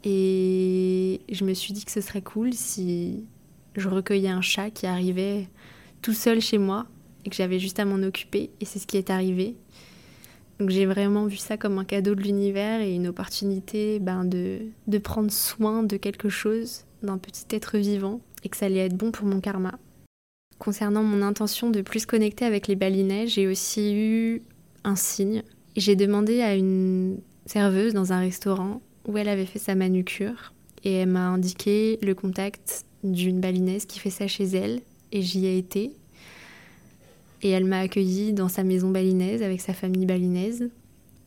Et 0.04 1.20
je 1.30 1.44
me 1.44 1.52
suis 1.52 1.72
dit 1.72 1.84
que 1.84 1.90
ce 1.90 2.00
serait 2.00 2.22
cool 2.22 2.54
si 2.54 3.24
je 3.76 3.88
recueillais 3.88 4.30
un 4.30 4.40
chat 4.40 4.70
qui 4.70 4.86
arrivait 4.86 5.48
tout 6.00 6.14
seul 6.14 6.40
chez 6.40 6.58
moi 6.58 6.86
et 7.24 7.30
que 7.30 7.36
j'avais 7.36 7.58
juste 7.58 7.78
à 7.80 7.84
m'en 7.84 8.02
occuper. 8.02 8.50
Et 8.60 8.64
c'est 8.64 8.78
ce 8.78 8.86
qui 8.86 8.96
est 8.96 9.10
arrivé. 9.10 9.56
Donc 10.60 10.68
j'ai 10.68 10.84
vraiment 10.84 11.24
vu 11.24 11.38
ça 11.38 11.56
comme 11.56 11.78
un 11.78 11.84
cadeau 11.84 12.14
de 12.14 12.20
l'univers 12.20 12.82
et 12.82 12.94
une 12.94 13.08
opportunité 13.08 13.98
ben, 13.98 14.26
de, 14.26 14.58
de 14.86 14.98
prendre 14.98 15.32
soin 15.32 15.82
de 15.82 15.96
quelque 15.96 16.28
chose, 16.28 16.84
d'un 17.02 17.16
petit 17.16 17.46
être 17.56 17.78
vivant, 17.78 18.20
et 18.44 18.50
que 18.50 18.58
ça 18.58 18.66
allait 18.66 18.84
être 18.84 18.96
bon 18.96 19.10
pour 19.10 19.26
mon 19.26 19.40
karma. 19.40 19.78
Concernant 20.58 21.02
mon 21.02 21.22
intention 21.22 21.70
de 21.70 21.80
plus 21.80 22.04
connecter 22.04 22.44
avec 22.44 22.68
les 22.68 22.76
balinais, 22.76 23.26
j'ai 23.26 23.46
aussi 23.46 23.94
eu 23.94 24.42
un 24.84 24.96
signe. 24.96 25.42
J'ai 25.76 25.96
demandé 25.96 26.42
à 26.42 26.54
une 26.54 27.20
serveuse 27.46 27.94
dans 27.94 28.12
un 28.12 28.20
restaurant 28.20 28.82
où 29.08 29.16
elle 29.16 29.30
avait 29.30 29.46
fait 29.46 29.58
sa 29.58 29.74
manucure 29.74 30.52
et 30.84 30.92
elle 30.92 31.08
m'a 31.08 31.26
indiqué 31.28 31.98
le 32.02 32.14
contact 32.14 32.84
d'une 33.02 33.40
balinaise 33.40 33.86
qui 33.86 33.98
fait 33.98 34.10
ça 34.10 34.28
chez 34.28 34.44
elle 34.44 34.82
et 35.10 35.22
j'y 35.22 35.46
ai 35.46 35.56
été 35.56 35.92
et 37.42 37.50
elle 37.50 37.64
m'a 37.64 37.80
accueillie 37.80 38.32
dans 38.32 38.48
sa 38.48 38.64
maison 38.64 38.90
balinaise 38.90 39.42
avec 39.42 39.60
sa 39.60 39.72
famille 39.72 40.06
balinaise. 40.06 40.70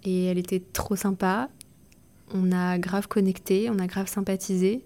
Et 0.05 0.25
elle 0.25 0.37
était 0.37 0.61
trop 0.61 0.95
sympa. 0.95 1.49
On 2.33 2.51
a 2.51 2.77
grave 2.77 3.07
connecté, 3.07 3.69
on 3.69 3.79
a 3.79 3.87
grave 3.87 4.07
sympathisé. 4.07 4.81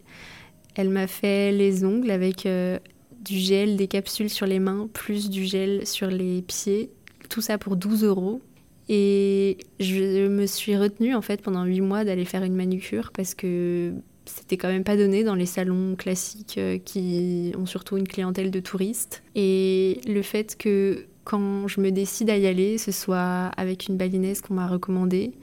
Elle 0.75 0.89
m'a 0.89 1.07
fait 1.07 1.51
les 1.51 1.83
ongles 1.83 2.11
avec 2.11 2.45
euh, 2.45 2.77
du 3.19 3.37
gel, 3.37 3.77
des 3.77 3.87
capsules 3.87 4.29
sur 4.29 4.45
les 4.45 4.59
mains, 4.59 4.89
plus 4.93 5.29
du 5.29 5.45
gel 5.45 5.85
sur 5.85 6.07
les 6.07 6.41
pieds. 6.41 6.91
Tout 7.29 7.41
ça 7.41 7.57
pour 7.57 7.75
12 7.75 8.03
euros. 8.03 8.41
Et 8.89 9.57
je 9.79 10.27
me 10.27 10.45
suis 10.45 10.77
retenue 10.77 11.13
en 11.13 11.21
fait 11.21 11.41
pendant 11.41 11.65
8 11.65 11.81
mois 11.81 12.05
d'aller 12.05 12.23
faire 12.23 12.43
une 12.43 12.55
manucure 12.55 13.11
parce 13.11 13.33
que 13.33 13.93
c'était 14.25 14.57
quand 14.57 14.69
même 14.69 14.83
pas 14.83 14.95
donné 14.95 15.23
dans 15.23 15.35
les 15.35 15.45
salons 15.45 15.95
classiques 15.95 16.57
euh, 16.57 16.77
qui 16.77 17.53
ont 17.57 17.65
surtout 17.65 17.97
une 17.97 18.07
clientèle 18.07 18.51
de 18.51 18.59
touristes. 18.59 19.23
Et 19.35 19.99
le 20.07 20.21
fait 20.21 20.55
que 20.57 21.05
quand 21.27 21.67
je 21.67 21.81
me 21.81 21.91
décide 21.91 22.29
à 22.29 22.37
y 22.37 22.47
aller, 22.47 22.77
ce 22.77 22.93
soit 22.93 23.51
avec 23.57 23.87
une 23.87 23.97
balinaise 23.97 24.39
qu'on 24.39 24.53
m'a 24.53 24.65
recommandée 24.65 25.33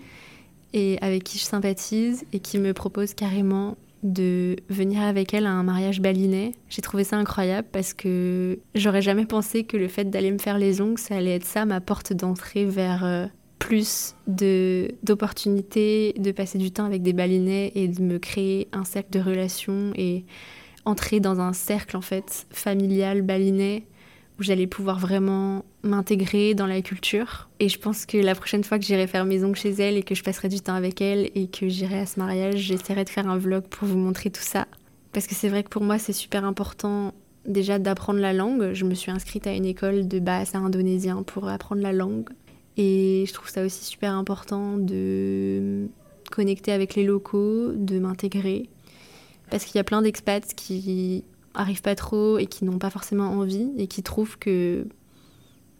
et 0.72 0.96
avec 1.02 1.24
qui 1.24 1.36
je 1.36 1.44
sympathise 1.44 2.24
et 2.32 2.40
qui 2.40 2.56
me 2.56 2.72
propose 2.72 3.12
carrément 3.12 3.76
de 4.02 4.56
venir 4.70 5.02
avec 5.02 5.34
elle 5.34 5.44
à 5.44 5.50
un 5.50 5.62
mariage 5.62 6.00
balinais. 6.00 6.52
J'ai 6.70 6.80
trouvé 6.80 7.04
ça 7.04 7.18
incroyable 7.18 7.68
parce 7.70 7.92
que 7.92 8.58
j'aurais 8.74 9.02
jamais 9.02 9.26
pensé 9.26 9.64
que 9.64 9.76
le 9.76 9.88
fait 9.88 10.06
d'aller 10.06 10.30
me 10.30 10.38
faire 10.38 10.56
les 10.56 10.80
ongles, 10.80 10.98
ça 10.98 11.16
allait 11.16 11.34
être 11.34 11.44
ça 11.44 11.66
ma 11.66 11.82
porte 11.82 12.14
d'entrée 12.14 12.64
vers 12.64 13.04
euh, 13.04 13.26
plus 13.58 14.16
d'opportunités 14.26 16.14
de, 16.18 16.32
passer 16.32 16.56
du 16.56 16.70
temps 16.70 16.86
avec 16.86 17.02
des 17.02 17.12
balinais 17.12 17.72
et 17.74 17.88
de 17.88 18.00
me 18.00 18.18
créer 18.18 18.68
un 18.72 18.84
cercle 18.84 19.10
de 19.10 19.20
relations 19.20 19.92
et 19.96 20.24
entrer 20.86 21.20
dans 21.20 21.40
un 21.40 21.52
cercle 21.52 21.98
en 21.98 22.02
fait 22.02 22.46
familial 22.50 23.20
balinais 23.20 23.84
où 24.38 24.42
j'allais 24.42 24.66
pouvoir 24.66 24.98
vraiment 24.98 25.64
m'intégrer 25.82 26.54
dans 26.54 26.66
la 26.66 26.82
culture. 26.82 27.48
Et 27.60 27.68
je 27.68 27.78
pense 27.78 28.06
que 28.06 28.18
la 28.18 28.34
prochaine 28.34 28.64
fois 28.64 28.78
que 28.78 28.84
j'irai 28.84 29.06
faire 29.06 29.24
mes 29.24 29.44
ongles 29.44 29.56
chez 29.56 29.70
elle 29.70 29.96
et 29.96 30.02
que 30.02 30.14
je 30.14 30.22
passerai 30.22 30.48
du 30.48 30.60
temps 30.60 30.74
avec 30.74 31.00
elle 31.00 31.30
et 31.34 31.46
que 31.46 31.68
j'irai 31.68 32.00
à 32.00 32.06
ce 32.06 32.18
mariage, 32.18 32.56
j'essaierai 32.56 33.04
de 33.04 33.10
faire 33.10 33.28
un 33.28 33.38
vlog 33.38 33.64
pour 33.64 33.86
vous 33.86 33.98
montrer 33.98 34.30
tout 34.30 34.42
ça. 34.42 34.66
Parce 35.12 35.26
que 35.26 35.34
c'est 35.34 35.48
vrai 35.48 35.62
que 35.62 35.68
pour 35.68 35.82
moi, 35.82 35.98
c'est 35.98 36.12
super 36.12 36.44
important 36.44 37.14
déjà 37.46 37.78
d'apprendre 37.78 38.18
la 38.18 38.32
langue. 38.32 38.72
Je 38.72 38.84
me 38.84 38.94
suis 38.94 39.10
inscrite 39.10 39.46
à 39.46 39.52
une 39.52 39.66
école 39.66 40.08
de 40.08 40.18
bahasa 40.18 40.58
indonésien 40.58 41.22
pour 41.22 41.48
apprendre 41.48 41.82
la 41.82 41.92
langue. 41.92 42.28
Et 42.76 43.24
je 43.28 43.32
trouve 43.32 43.48
ça 43.48 43.64
aussi 43.64 43.84
super 43.84 44.12
important 44.14 44.78
de 44.78 45.86
connecter 46.32 46.72
avec 46.72 46.96
les 46.96 47.04
locaux, 47.04 47.72
de 47.72 48.00
m'intégrer. 48.00 48.68
Parce 49.50 49.64
qu'il 49.64 49.76
y 49.76 49.78
a 49.78 49.84
plein 49.84 50.02
d'expats 50.02 50.54
qui 50.56 51.22
arrivent 51.54 51.82
pas 51.82 51.94
trop 51.94 52.38
et 52.38 52.46
qui 52.46 52.64
n'ont 52.64 52.78
pas 52.78 52.90
forcément 52.90 53.30
envie 53.30 53.70
et 53.76 53.86
qui 53.86 54.02
trouvent 54.02 54.38
que 54.38 54.86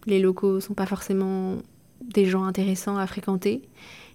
les 0.06 0.20
locaux 0.20 0.60
sont 0.60 0.74
pas 0.74 0.86
forcément 0.86 1.56
des 2.02 2.26
gens 2.26 2.44
intéressants 2.44 2.96
à 2.96 3.06
fréquenter. 3.06 3.62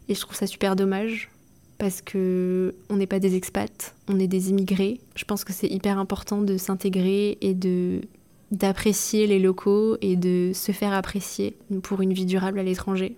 Et 0.08 0.16
je 0.16 0.20
trouve 0.22 0.36
ça 0.36 0.48
super 0.48 0.76
dommage 0.76 1.30
parce 1.78 2.02
que 2.02 2.76
on 2.90 2.98
n'est 2.98 3.08
pas 3.08 3.20
des 3.20 3.36
expats, 3.36 3.96
on 4.08 4.20
est 4.20 4.28
des 4.28 4.50
immigrés. 4.50 5.00
Je 5.16 5.26
pense 5.26 5.44
que 5.44 5.54
c'est 5.54 5.68
hyper 5.68 5.98
important 5.98 6.42
de 6.42 6.58
s'intégrer 6.58 7.38
et 7.42 7.54
de 7.54 8.02
d'apprécier 8.52 9.28
les 9.28 9.38
locaux 9.38 9.98
et 10.02 10.16
de 10.16 10.52
se 10.56 10.72
faire 10.72 10.94
apprécier 10.94 11.56
pour 11.84 12.02
une 12.02 12.14
vie 12.14 12.26
durable 12.26 12.58
à 12.58 12.64
l'étranger. 12.64 13.16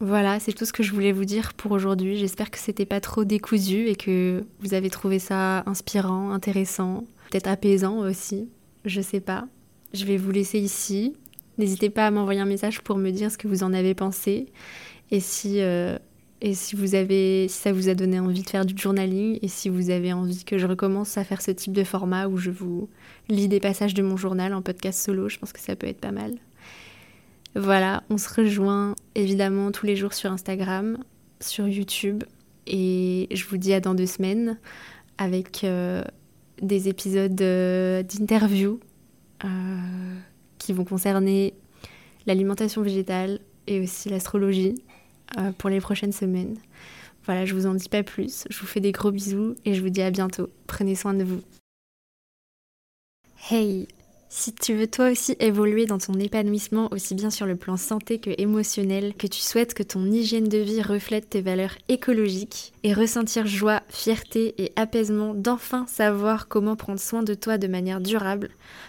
Voilà, 0.00 0.40
c'est 0.40 0.52
tout 0.52 0.64
ce 0.64 0.72
que 0.72 0.82
je 0.82 0.92
voulais 0.92 1.12
vous 1.12 1.24
dire 1.24 1.54
pour 1.54 1.70
aujourd'hui. 1.70 2.16
J'espère 2.16 2.50
que 2.50 2.58
c'était 2.58 2.84
pas 2.84 3.00
trop 3.00 3.22
décousu 3.22 3.86
et 3.86 3.94
que 3.94 4.42
vous 4.58 4.74
avez 4.74 4.90
trouvé 4.90 5.20
ça 5.20 5.62
inspirant, 5.66 6.32
intéressant, 6.32 7.04
peut-être 7.32 7.48
apaisant 7.48 7.98
aussi. 7.98 8.50
Je 8.84 9.00
sais 9.00 9.20
pas. 9.20 9.46
Je 9.94 10.04
vais 10.04 10.18
vous 10.18 10.30
laisser 10.30 10.58
ici. 10.58 11.14
N'hésitez 11.56 11.88
pas 11.88 12.06
à 12.06 12.10
m'envoyer 12.10 12.40
un 12.40 12.46
message 12.46 12.82
pour 12.82 12.96
me 12.98 13.10
dire 13.10 13.30
ce 13.30 13.38
que 13.38 13.48
vous 13.48 13.62
en 13.62 13.72
avez 13.72 13.94
pensé 13.94 14.46
et 15.10 15.20
si 15.20 15.60
euh, 15.60 15.98
et 16.40 16.54
si 16.54 16.76
vous 16.76 16.94
avez 16.94 17.46
si 17.48 17.58
ça 17.58 17.72
vous 17.72 17.88
a 17.88 17.94
donné 17.94 18.18
envie 18.20 18.42
de 18.42 18.48
faire 18.48 18.64
du 18.66 18.76
journaling 18.76 19.38
et 19.40 19.48
si 19.48 19.68
vous 19.68 19.90
avez 19.90 20.12
envie 20.12 20.44
que 20.44 20.58
je 20.58 20.66
recommence 20.66 21.16
à 21.16 21.24
faire 21.24 21.40
ce 21.40 21.50
type 21.50 21.72
de 21.72 21.84
format 21.84 22.26
où 22.26 22.36
je 22.36 22.50
vous 22.50 22.88
lis 23.28 23.48
des 23.48 23.60
passages 23.60 23.94
de 23.94 24.02
mon 24.02 24.16
journal 24.16 24.52
en 24.54 24.62
podcast 24.62 25.02
solo, 25.02 25.28
je 25.28 25.38
pense 25.38 25.52
que 25.52 25.60
ça 25.60 25.76
peut 25.76 25.86
être 25.86 26.00
pas 26.00 26.12
mal. 26.12 26.34
Voilà, 27.54 28.02
on 28.10 28.18
se 28.18 28.32
rejoint 28.32 28.94
évidemment 29.14 29.72
tous 29.72 29.86
les 29.86 29.94
jours 29.94 30.14
sur 30.14 30.32
Instagram, 30.32 30.98
sur 31.40 31.68
YouTube, 31.68 32.24
et 32.66 33.28
je 33.30 33.44
vous 33.44 33.58
dis 33.58 33.74
à 33.74 33.80
dans 33.80 33.94
deux 33.94 34.06
semaines 34.06 34.58
avec 35.18 35.64
euh, 35.64 36.02
des 36.62 36.88
épisodes 36.88 37.40
euh, 37.40 38.02
d'interview 38.02 38.80
euh, 39.44 39.48
qui 40.58 40.72
vont 40.72 40.84
concerner 40.84 41.54
l'alimentation 42.26 42.82
végétale 42.82 43.40
et 43.66 43.80
aussi 43.80 44.08
l'astrologie 44.08 44.76
pour 45.58 45.70
les 45.70 45.80
prochaines 45.80 46.12
semaines. 46.12 46.56
Voilà, 47.24 47.46
je 47.46 47.54
vous 47.54 47.66
en 47.66 47.74
dis 47.74 47.88
pas 47.88 48.02
plus, 48.02 48.44
je 48.50 48.58
vous 48.60 48.66
fais 48.66 48.80
des 48.80 48.92
gros 48.92 49.10
bisous 49.10 49.54
et 49.64 49.74
je 49.74 49.80
vous 49.80 49.88
dis 49.88 50.02
à 50.02 50.10
bientôt. 50.10 50.48
Prenez 50.66 50.94
soin 50.94 51.14
de 51.14 51.24
vous. 51.24 51.40
Hey 53.50 53.88
si 54.34 54.54
tu 54.54 54.72
veux 54.72 54.86
toi 54.86 55.10
aussi 55.10 55.36
évoluer 55.40 55.84
dans 55.84 55.98
ton 55.98 56.14
épanouissement 56.14 56.88
aussi 56.90 57.14
bien 57.14 57.28
sur 57.28 57.44
le 57.44 57.54
plan 57.54 57.76
santé 57.76 58.18
que 58.18 58.30
émotionnel, 58.38 59.12
que 59.12 59.26
tu 59.26 59.40
souhaites 59.40 59.74
que 59.74 59.82
ton 59.82 60.10
hygiène 60.10 60.48
de 60.48 60.56
vie 60.56 60.80
reflète 60.80 61.28
tes 61.28 61.42
valeurs 61.42 61.76
écologiques 61.90 62.72
et 62.82 62.94
ressentir 62.94 63.46
joie, 63.46 63.82
fierté 63.90 64.54
et 64.56 64.72
apaisement 64.74 65.34
d'enfin 65.34 65.86
savoir 65.86 66.48
comment 66.48 66.76
prendre 66.76 66.98
soin 66.98 67.22
de 67.22 67.34
toi 67.34 67.58
de 67.58 67.66
manière 67.66 68.00
durable, 68.00 68.48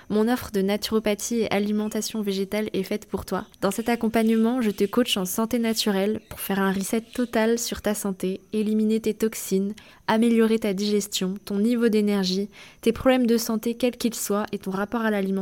mon 0.09 0.31
offre 0.31 0.51
de 0.51 0.61
naturopathie 0.61 1.41
et 1.41 1.51
alimentation 1.51 2.21
végétale 2.21 2.69
est 2.71 2.83
faite 2.83 3.05
pour 3.05 3.25
toi. 3.25 3.45
Dans 3.59 3.71
cet 3.71 3.89
accompagnement, 3.89 4.61
je 4.61 4.71
te 4.71 4.85
coach 4.85 5.17
en 5.17 5.25
santé 5.25 5.59
naturelle 5.59 6.21
pour 6.29 6.39
faire 6.39 6.59
un 6.59 6.71
reset 6.71 7.01
total 7.01 7.59
sur 7.59 7.81
ta 7.81 7.93
santé, 7.93 8.39
éliminer 8.53 9.01
tes 9.01 9.13
toxines, 9.13 9.73
améliorer 10.07 10.59
ta 10.59 10.73
digestion, 10.73 11.35
ton 11.45 11.59
niveau 11.59 11.89
d'énergie, 11.89 12.49
tes 12.81 12.91
problèmes 12.91 13.25
de 13.27 13.37
santé 13.37 13.75
quels 13.75 13.97
qu'ils 13.97 14.15
soient 14.15 14.45
et 14.51 14.59
ton 14.59 14.71
rapport 14.71 15.01
à 15.01 15.11
l'alimentation, 15.11 15.32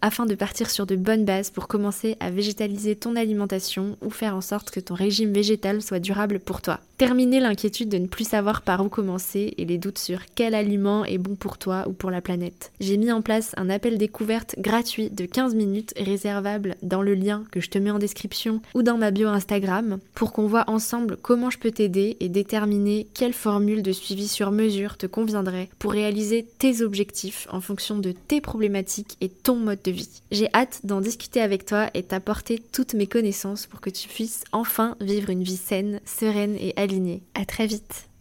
afin 0.00 0.26
de 0.26 0.34
partir 0.34 0.70
sur 0.70 0.86
de 0.86 0.96
bonnes 0.96 1.24
bases 1.24 1.50
pour 1.50 1.68
commencer 1.68 2.16
à 2.20 2.30
végétaliser 2.30 2.96
ton 2.96 3.16
alimentation 3.16 3.96
ou 4.02 4.10
faire 4.10 4.34
en 4.34 4.40
sorte 4.40 4.70
que 4.70 4.80
ton 4.80 4.94
régime 4.94 5.32
végétal 5.32 5.82
soit 5.82 5.98
durable 5.98 6.40
pour 6.40 6.62
toi. 6.62 6.80
Terminer 6.98 7.40
l'inquiétude 7.40 7.90
de 7.90 7.98
ne 7.98 8.06
plus 8.06 8.26
savoir 8.26 8.62
par 8.62 8.82
où 8.82 8.88
commencer 8.88 9.52
et 9.58 9.66
les 9.66 9.76
doutes 9.76 9.98
sur 9.98 10.20
quel 10.34 10.54
aliment 10.54 11.04
est 11.04 11.18
bon 11.18 11.34
pour 11.34 11.58
toi 11.58 11.84
ou 11.86 11.92
pour 11.92 12.10
la 12.10 12.22
planète. 12.22 12.72
J'ai 12.80 12.96
mis 12.96 13.12
en 13.12 13.20
place 13.20 13.52
un 13.58 13.68
appel 13.68 13.98
découverte 13.98 14.54
gratuit 14.58 15.10
de 15.10 15.26
15 15.26 15.54
minutes 15.54 15.92
réservable 15.98 16.74
dans 16.80 17.02
le 17.02 17.12
lien 17.12 17.44
que 17.52 17.60
je 17.60 17.68
te 17.68 17.76
mets 17.76 17.90
en 17.90 17.98
description 17.98 18.62
ou 18.74 18.82
dans 18.82 18.96
ma 18.96 19.10
bio 19.10 19.28
Instagram 19.28 19.98
pour 20.14 20.32
qu'on 20.32 20.46
voit 20.46 20.64
ensemble 20.70 21.18
comment 21.20 21.50
je 21.50 21.58
peux 21.58 21.70
t'aider 21.70 22.16
et 22.20 22.30
déterminer 22.30 23.06
quelle 23.12 23.34
formule 23.34 23.82
de 23.82 23.92
suivi 23.92 24.26
sur 24.26 24.50
mesure 24.50 24.96
te 24.96 25.06
conviendrait 25.06 25.68
pour 25.78 25.92
réaliser 25.92 26.46
tes 26.58 26.80
objectifs 26.80 27.46
en 27.50 27.60
fonction 27.60 27.98
de 27.98 28.12
tes 28.12 28.40
problématiques 28.40 29.18
et 29.20 29.28
ton 29.28 29.56
mode 29.56 29.82
de 29.84 29.90
vie. 29.90 30.22
J'ai 30.30 30.48
hâte 30.54 30.80
d'en 30.84 31.02
discuter 31.02 31.42
avec 31.42 31.66
toi 31.66 31.90
et 31.92 32.04
t'apporter 32.04 32.62
toutes 32.72 32.94
mes 32.94 33.06
connaissances 33.06 33.66
pour 33.66 33.82
que 33.82 33.90
tu 33.90 34.08
puisses 34.08 34.44
enfin 34.52 34.96
vivre 35.02 35.28
une 35.28 35.42
vie 35.42 35.58
saine, 35.58 36.00
sereine 36.06 36.56
et 36.58 36.72
alignée. 36.76 36.85
À 37.34 37.44
très 37.44 37.66
vite. 37.66 38.08